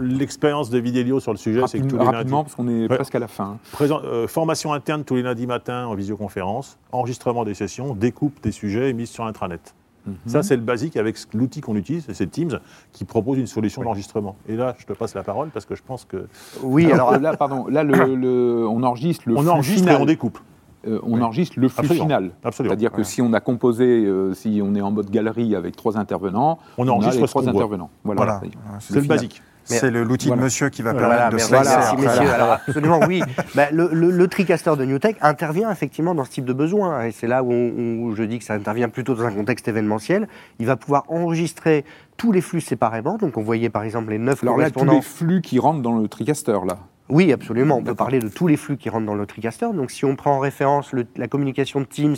[0.00, 2.82] l'expérience de Vidélio sur le sujet, c'est que tous les rapidement, lundis, parce qu'on est
[2.82, 2.96] Ouais.
[2.96, 3.56] presque à la fin.
[3.72, 8.52] présent- euh, formation interne tous les lundis matins en visioconférence, enregistrement des sessions, découpe des
[8.52, 9.74] sujets et mise sur intranet.
[10.06, 10.14] Mhm.
[10.26, 12.58] Ça, c'est le basique avec l'outil qu'on utilise, c'est Teams,
[12.92, 14.36] qui propose une solution d'enregistrement.
[14.48, 16.26] Et là, je te passe la parole parce que je pense que
[16.62, 19.96] oui, alors là, pardon, là, le, le- on enregistre le on flux enregistre final.
[19.98, 20.38] et on découpe.
[20.86, 22.04] Euh, on enregistre le flux Absolument.
[22.04, 22.30] final.
[22.44, 22.70] Absolument.
[22.72, 25.96] C'est-à-dire que si on a composé, euh, si on est en mode galerie avec trois
[25.96, 27.50] intervenants, On a enregistre les trois voit.
[27.52, 27.88] intervenants.
[28.04, 28.20] Voilà.
[28.22, 28.40] Voilà.
[28.80, 29.40] C'est- C'est le basique.
[29.64, 30.40] C'est le- l'outil Voilà.
[30.40, 31.08] de monsieur qui va Voilà.
[31.08, 32.32] permettre de merci, slicer merci, messieurs.
[32.34, 33.22] Alors, absolument, oui.
[33.54, 37.04] Bah, le, le- le TriCaster de NewTek intervient effectivement dans ce type de besoin.
[37.04, 39.66] Et c'est là où, on- où je dis que ça intervient plutôt dans un contexte
[39.68, 40.28] événementiel.
[40.58, 41.84] Il va pouvoir enregistrer
[42.16, 43.16] tous les flux séparément.
[43.16, 45.98] Donc, on voyait par exemple les neuf Alors là, tous les flux qui rentrent dans
[45.98, 46.78] le TriCaster, là.
[47.08, 47.76] Oui, absolument.
[47.76, 49.66] On peut parler de tous les flux qui rentrent dans le TriCaster.
[49.74, 52.16] Donc, si on prend en référence le- la communication de Teams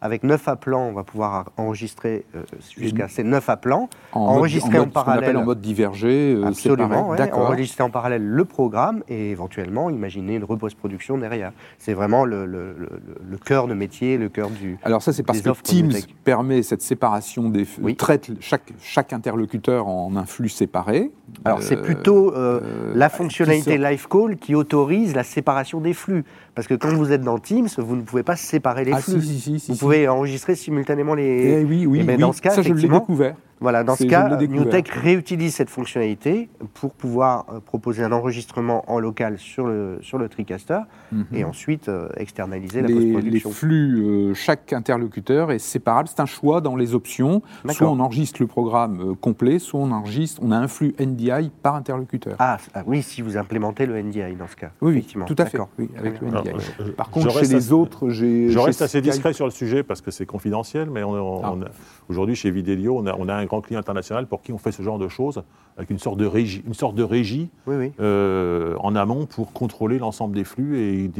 [0.00, 2.42] avec neuf appelants, on va pouvoir enregistrer euh,
[2.76, 3.88] jusqu'à ces neuf appelants.
[4.12, 5.24] En Enregistré mode, en mode- ce qu'on parallèle.
[5.24, 7.32] appelle en mode divergé, euh, Absolument, ouais.
[7.32, 11.52] Enregistrer en parallèle le programme et éventuellement imaginer une repost-production derrière.
[11.78, 12.88] C'est vraiment le, le- le-
[13.28, 14.78] le cœur de métier, le cœur du...
[14.82, 15.92] Alors ça, c'est parce que Teams
[16.24, 17.96] permet cette séparation des flux, Oui.
[17.96, 21.10] traite chaque, chaque interlocuteur en un flux séparé.
[21.44, 25.92] Alors Euh, c'est plutôt euh, euh, la fonctionnalité Live Call qui autorise la séparation des
[25.92, 26.24] flux.
[26.58, 29.22] Parce que quand vous êtes dans Teams, vous ne pouvez pas séparer les Ah flux.
[29.22, 31.60] si, si, si, si, vous pouvez enregistrer simultanément les...
[31.60, 32.20] Eh oui, oui, Eh ben, oui.
[32.20, 33.36] dans ce cas, ça je l'ai découvert.
[33.60, 34.28] Voilà, dans ce cas.
[34.38, 40.18] Newtek réutilise cette fonctionnalité pour pouvoir euh, proposer un enregistrement en local sur le, sur
[40.18, 40.78] le TriCaster
[41.10, 41.24] Mhm.
[41.32, 43.50] et ensuite euh, externaliser la les, les post-production.
[43.50, 46.08] flux, euh, chaque interlocuteur est séparable.
[46.08, 47.42] C'est un choix dans les options.
[47.70, 51.50] Soit on enregistre le programme euh, complet, soit on enregistre, on a un flux NDI
[51.62, 52.36] par interlocuteur.
[52.38, 54.70] Ah, ah oui, si vous implémentez le NDI dans ce cas.
[54.82, 55.24] oui, oui, effectivement.
[55.24, 55.52] tout à fait.
[55.58, 55.70] D'accord.
[55.78, 56.52] Oui, avec le Alors, NDI.
[56.78, 58.50] je- je- Par contre, chez les autres, j'ai.
[58.50, 61.52] Je reste assez discret sur le sujet parce que c'est confidentiel, mais on, on- Ah.
[61.56, 61.68] on a-
[62.10, 64.70] aujourd'hui chez Vidélio, on a, on a un grand client international pour qui on fait
[64.72, 65.42] ce genre de choses
[65.76, 67.92] avec une sorte de régie, une sorte de régie Oui, oui.
[68.00, 71.10] euh, en amont pour contrôler l'ensemble des flux et,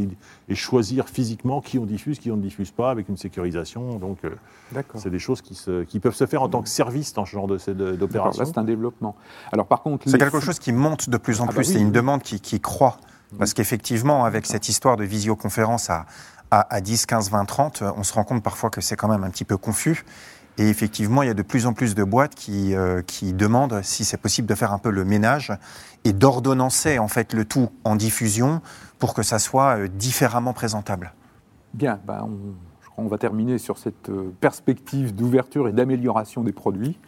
[0.48, 3.96] et choisir physiquement qui on diffuse, qui on ne diffuse pas avec une sécurisation.
[3.98, 4.30] Donc, euh,
[4.94, 7.30] c'est des choses qui, se- qui peuvent se faire en tant que service dans ce
[7.32, 8.42] genre d'opération.
[8.42, 9.16] Là, c'est un développement.
[9.52, 11.68] Alors, par contre, C'est quelque flux- chose qui monte de plus en Ah bah plus.
[11.68, 12.98] oui, c'est une demande qui, qui croît.
[13.38, 16.06] Parce qu'effectivement, avec cette histoire de visioconférence à,
[16.50, 19.22] à, à 10, 15, 20, 30, on se rend compte parfois que c'est quand même
[19.22, 20.04] un petit peu confus.
[20.58, 23.80] Et effectivement, il y a de plus en plus de boîtes qui, euh, qui demandent
[23.82, 25.52] si c'est possible de faire un peu le ménage
[26.04, 28.60] et d'ordonnancer en fait le tout en diffusion
[28.98, 31.14] pour que ça soit euh, différemment présentable.
[31.74, 36.42] Bien, ben, on, je crois qu'on va terminer sur cette euh, perspective d'ouverture et d'amélioration
[36.42, 36.98] des produits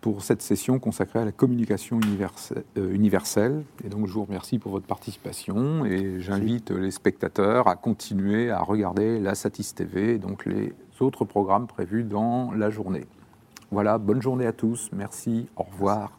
[0.00, 3.64] pour cette session consacrée à la communication universe- euh, universelle.
[3.84, 8.60] Et donc, je vous remercie pour votre participation et j'invite les spectateurs à continuer à
[8.60, 10.72] regarder la Satis TV donc les
[11.02, 13.06] autres programmes prévus dans la journée.
[13.70, 16.17] Voilà, bonne journée à tous, merci, au revoir.